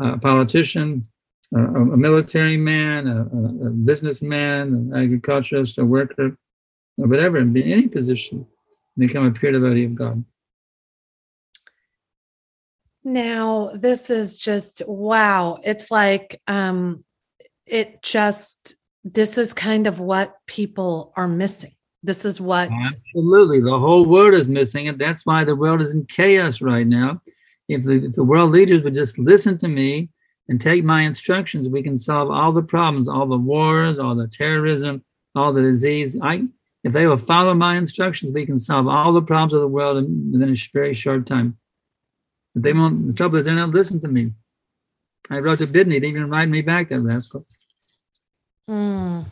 a 0.00 0.18
politician, 0.18 1.06
a, 1.54 1.58
a 1.58 1.96
military 1.96 2.56
man, 2.56 3.06
a, 3.06 3.20
a, 3.66 3.70
businessman, 3.70 4.68
an 4.68 4.94
agriculturist, 4.94 5.78
a 5.78 5.84
worker, 5.84 6.36
or 6.98 7.06
whatever, 7.06 7.38
and 7.38 7.52
be 7.52 7.64
in 7.64 7.72
any 7.72 7.88
position, 7.88 8.46
become 8.96 9.26
a 9.26 9.32
pure 9.32 9.52
devotee 9.52 9.84
of 9.84 9.94
God. 9.94 10.24
Now, 13.02 13.70
this 13.74 14.08
is 14.08 14.38
just 14.38 14.82
wow. 14.86 15.58
It's 15.62 15.90
like 15.90 16.40
um 16.46 17.04
it 17.66 18.02
just 18.02 18.76
this 19.04 19.36
is 19.36 19.52
kind 19.52 19.86
of 19.86 20.00
what 20.00 20.36
people 20.46 21.12
are 21.16 21.28
missing. 21.28 21.74
This 22.04 22.26
is 22.26 22.38
what 22.38 22.68
Absolutely, 22.70 23.62
the 23.62 23.78
whole 23.78 24.04
world 24.04 24.34
is 24.34 24.46
missing 24.46 24.86
it. 24.86 24.98
That's 24.98 25.24
why 25.24 25.42
the 25.42 25.56
world 25.56 25.80
is 25.80 25.94
in 25.94 26.04
chaos 26.04 26.60
right 26.60 26.86
now. 26.86 27.22
If 27.70 27.84
the, 27.84 28.04
if 28.04 28.12
the 28.12 28.22
world 28.22 28.50
leaders 28.50 28.82
would 28.82 28.92
just 28.92 29.18
listen 29.18 29.56
to 29.58 29.68
me 29.68 30.10
and 30.50 30.60
take 30.60 30.84
my 30.84 31.00
instructions, 31.00 31.66
we 31.66 31.82
can 31.82 31.96
solve 31.96 32.30
all 32.30 32.52
the 32.52 32.62
problems, 32.62 33.08
all 33.08 33.26
the 33.26 33.38
wars, 33.38 33.98
all 33.98 34.14
the 34.14 34.28
terrorism, 34.28 35.02
all 35.34 35.54
the 35.54 35.62
disease. 35.62 36.14
I, 36.20 36.44
if 36.82 36.92
they 36.92 37.06
will 37.06 37.16
follow 37.16 37.54
my 37.54 37.78
instructions, 37.78 38.34
we 38.34 38.44
can 38.44 38.58
solve 38.58 38.86
all 38.86 39.14
the 39.14 39.22
problems 39.22 39.54
of 39.54 39.62
the 39.62 39.68
world 39.68 39.96
in, 39.96 40.30
within 40.30 40.52
a 40.52 40.56
very 40.74 40.92
short 40.92 41.26
time. 41.26 41.56
But 42.52 42.64
they 42.64 42.74
won't. 42.74 43.06
The 43.06 43.14
trouble 43.14 43.38
is, 43.38 43.46
they're 43.46 43.54
not 43.54 43.70
listening 43.70 44.02
to 44.02 44.08
me. 44.08 44.32
I 45.30 45.38
wrote 45.38 45.60
to 45.60 45.66
Bidney 45.66 46.00
to 46.00 46.06
even 46.06 46.28
write 46.28 46.50
me 46.50 46.60
back 46.60 46.90
that 46.90 47.00
rascal. 47.00 47.46
Mm. 48.68 49.24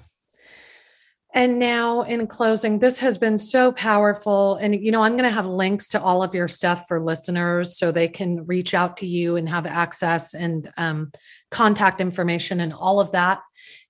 And 1.35 1.59
now, 1.59 2.03
in 2.03 2.27
closing, 2.27 2.79
this 2.79 2.99
has 2.99 3.16
been 3.16 3.38
so 3.38 3.73
powerful. 3.73 4.57
And, 4.57 4.75
you 4.75 4.92
know, 4.92 5.03
I'm 5.03 5.12
going 5.12 5.25
to 5.25 5.31
have 5.31 5.47
links 5.47 5.88
to 5.88 6.01
all 6.01 6.23
of 6.23 6.35
your 6.35 6.47
stuff 6.47 6.87
for 6.87 7.01
listeners 7.01 7.79
so 7.79 7.90
they 7.90 8.09
can 8.09 8.45
reach 8.45 8.75
out 8.75 8.99
to 8.99 9.07
you 9.07 9.37
and 9.37 9.49
have 9.49 9.64
access 9.64 10.35
and 10.35 10.71
um, 10.77 11.11
contact 11.51 12.03
information 12.03 12.61
and 12.61 12.75
all 12.75 13.01
of 13.01 13.12
that. 13.12 13.40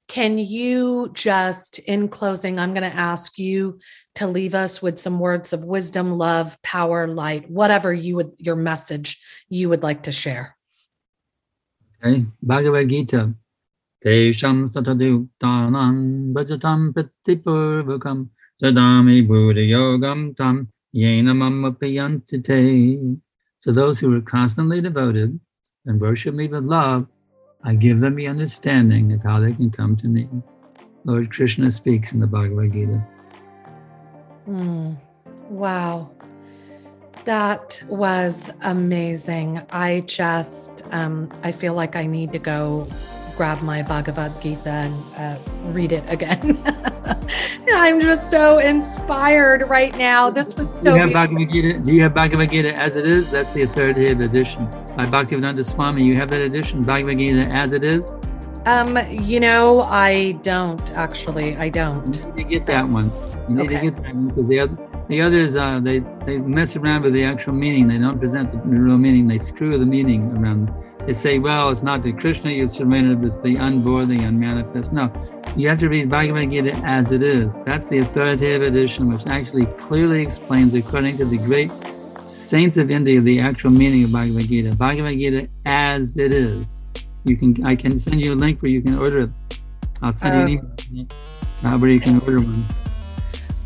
Can 0.06 0.38
you 0.38 1.10
just, 1.14 1.80
in 1.80 2.08
closing, 2.08 2.60
I'm 2.60 2.74
going 2.74 2.88
to 2.88 2.96
ask 2.96 3.38
you 3.38 3.80
to 4.16 4.26
leave 4.28 4.54
us 4.54 4.80
with 4.80 4.98
some 4.98 5.18
words 5.18 5.52
of 5.52 5.64
wisdom, 5.64 6.18
love, 6.18 6.56
power, 6.62 7.08
light, 7.08 7.50
whatever 7.50 7.92
you 7.92 8.16
would, 8.16 8.32
your 8.38 8.56
message 8.56 9.20
you 9.48 9.68
would 9.68 9.82
like 9.82 10.04
to 10.04 10.12
share. 10.12 10.56
Okay, 12.04 12.26
Bhagavad 12.42 12.88
Gita. 12.88 13.34
Sataduktanam 14.04 16.32
bhajatam 16.32 16.92
pratipurvakam 16.92 18.28
sadami 18.60 19.26
buddha 19.26 19.60
yogam 19.60 20.36
tam 20.36 20.68
yena 20.94 21.36
mama 21.36 21.72
piyantite. 21.72 23.18
To 23.62 23.72
those 23.72 24.00
who 24.00 24.16
are 24.16 24.20
constantly 24.20 24.80
devoted 24.80 25.38
and 25.86 26.00
worship 26.00 26.34
me 26.34 26.48
with 26.48 26.64
love, 26.64 27.06
I 27.62 27.76
give 27.76 28.00
them 28.00 28.16
the 28.16 28.26
understanding 28.26 29.12
of 29.12 29.22
how 29.22 29.38
they 29.38 29.52
can 29.52 29.70
come 29.70 29.96
to 29.98 30.08
me. 30.08 30.28
Lord 31.04 31.30
Krishna 31.30 31.70
speaks 31.70 32.12
in 32.12 32.18
the 32.18 32.26
Bhagavad 32.26 32.72
Gita. 32.72 33.00
Mm, 34.48 34.96
wow. 35.48 36.10
That 37.24 37.80
was 37.86 38.50
amazing. 38.62 39.62
I 39.70 40.00
just, 40.00 40.82
um, 40.90 41.30
I 41.44 41.52
feel 41.52 41.74
like 41.74 41.94
I 41.94 42.06
need 42.06 42.32
to 42.32 42.40
go 42.40 42.88
grab 43.36 43.62
my 43.62 43.82
Bhagavad 43.82 44.40
Gita 44.40 44.68
and 44.68 45.02
uh, 45.16 45.38
read 45.72 45.92
it 45.92 46.04
again. 46.08 46.62
I'm 47.74 48.00
just 48.00 48.30
so 48.30 48.58
inspired 48.58 49.68
right 49.68 49.96
now. 49.96 50.30
This 50.30 50.54
was 50.54 50.72
so. 50.72 50.90
Do 50.90 50.96
you 50.96 51.02
have 51.02 51.12
Bhagavad 51.12 51.52
Gita? 51.52 51.78
Do 51.80 51.92
you 51.92 52.02
have 52.02 52.14
Bhagavad 52.14 52.50
Gita 52.50 52.74
as 52.74 52.96
it 52.96 53.06
is? 53.06 53.30
That's 53.30 53.50
the 53.50 53.62
authoritative 53.62 54.20
edition 54.20 54.66
by 54.96 55.04
Bhaktivedanta 55.06 55.64
Swami. 55.64 56.04
You 56.04 56.16
have 56.16 56.30
that 56.30 56.40
edition, 56.40 56.84
Bhagavad 56.84 57.18
Gita 57.18 57.48
as 57.50 57.72
it 57.72 57.82
is. 57.82 58.12
Um, 58.66 58.96
you 59.10 59.40
know, 59.40 59.82
I 59.82 60.32
don't 60.42 60.90
actually. 60.92 61.56
I 61.56 61.68
don't. 61.68 62.16
You 62.16 62.22
need 62.22 62.36
to 62.36 62.44
get 62.44 62.66
that 62.66 62.88
one. 62.88 63.10
You 63.48 63.56
need 63.56 63.66
okay. 63.66 63.80
to 63.80 63.90
get 63.90 64.02
that 64.02 64.14
one 64.14 64.28
because 64.28 64.48
the 64.48 64.60
other, 64.60 64.78
the 65.08 65.20
others, 65.20 65.56
uh, 65.56 65.80
they 65.80 65.98
they 66.26 66.38
mess 66.38 66.76
around 66.76 67.02
with 67.02 67.12
the 67.14 67.24
actual 67.24 67.54
meaning. 67.54 67.88
They 67.88 67.98
don't 67.98 68.18
present 68.18 68.52
the 68.52 68.58
real 68.58 68.98
meaning. 68.98 69.26
They 69.26 69.38
screw 69.38 69.78
the 69.78 69.86
meaning 69.86 70.36
around. 70.36 70.72
They 71.06 71.12
say, 71.12 71.38
well, 71.40 71.70
it's 71.70 71.82
not 71.82 72.02
the 72.02 72.12
Krishna 72.12 72.50
you 72.50 72.68
surrender, 72.68 73.16
but 73.16 73.26
it's 73.26 73.38
the 73.38 73.58
unborn, 73.58 74.08
the 74.08 74.22
unmanifest. 74.24 74.92
No, 74.92 75.12
you 75.56 75.68
have 75.68 75.78
to 75.78 75.88
read 75.88 76.08
Bhagavad 76.08 76.50
Gita 76.50 76.74
as 76.84 77.10
it 77.10 77.22
is. 77.22 77.60
That's 77.62 77.88
the 77.88 77.98
authoritative 77.98 78.62
edition, 78.62 79.12
which 79.12 79.26
actually 79.26 79.66
clearly 79.78 80.22
explains, 80.22 80.74
according 80.76 81.18
to 81.18 81.24
the 81.24 81.38
great 81.38 81.72
saints 82.24 82.76
of 82.76 82.90
India, 82.90 83.20
the 83.20 83.40
actual 83.40 83.70
meaning 83.70 84.04
of 84.04 84.12
Bhagavad 84.12 84.46
Gita. 84.46 84.76
Bhagavad 84.76 85.18
Gita 85.18 85.48
as 85.66 86.16
it 86.18 86.32
is. 86.32 86.84
You 87.24 87.36
can, 87.36 87.66
I 87.66 87.74
can 87.74 87.98
send 87.98 88.24
you 88.24 88.34
a 88.34 88.36
link 88.36 88.62
where 88.62 88.70
you 88.70 88.80
can 88.80 88.96
order 88.96 89.22
it. 89.22 89.30
I'll 90.02 90.12
send 90.12 90.48
you 90.48 90.58
an 90.58 90.70
oh. 91.00 91.64
email 91.64 91.78
where 91.80 91.90
you 91.90 92.00
can 92.00 92.20
order 92.20 92.40
one. 92.40 92.64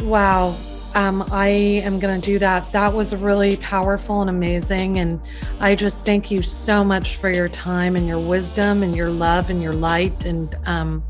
Wow. 0.08 0.56
Um, 0.96 1.22
I 1.30 1.48
am 1.48 1.98
going 1.98 2.18
to 2.18 2.26
do 2.26 2.38
that. 2.38 2.70
That 2.70 2.94
was 2.94 3.14
really 3.14 3.58
powerful 3.58 4.22
and 4.22 4.30
amazing. 4.30 4.98
And 4.98 5.20
I 5.60 5.74
just 5.74 6.06
thank 6.06 6.30
you 6.30 6.42
so 6.42 6.82
much 6.82 7.16
for 7.16 7.30
your 7.30 7.50
time 7.50 7.96
and 7.96 8.08
your 8.08 8.18
wisdom 8.18 8.82
and 8.82 8.96
your 8.96 9.10
love 9.10 9.50
and 9.50 9.60
your 9.60 9.74
light. 9.74 10.24
And 10.24 10.54
um, 10.64 11.04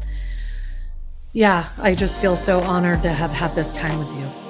yeah, 1.33 1.69
I 1.79 1.95
just 1.95 2.21
feel 2.21 2.37
so 2.37 2.59
honored 2.63 3.05
to 3.05 3.11
have 3.11 3.31
had 3.31 3.55
this 3.55 3.77
time 3.77 4.01
with 4.01 4.11
you. 4.11 4.46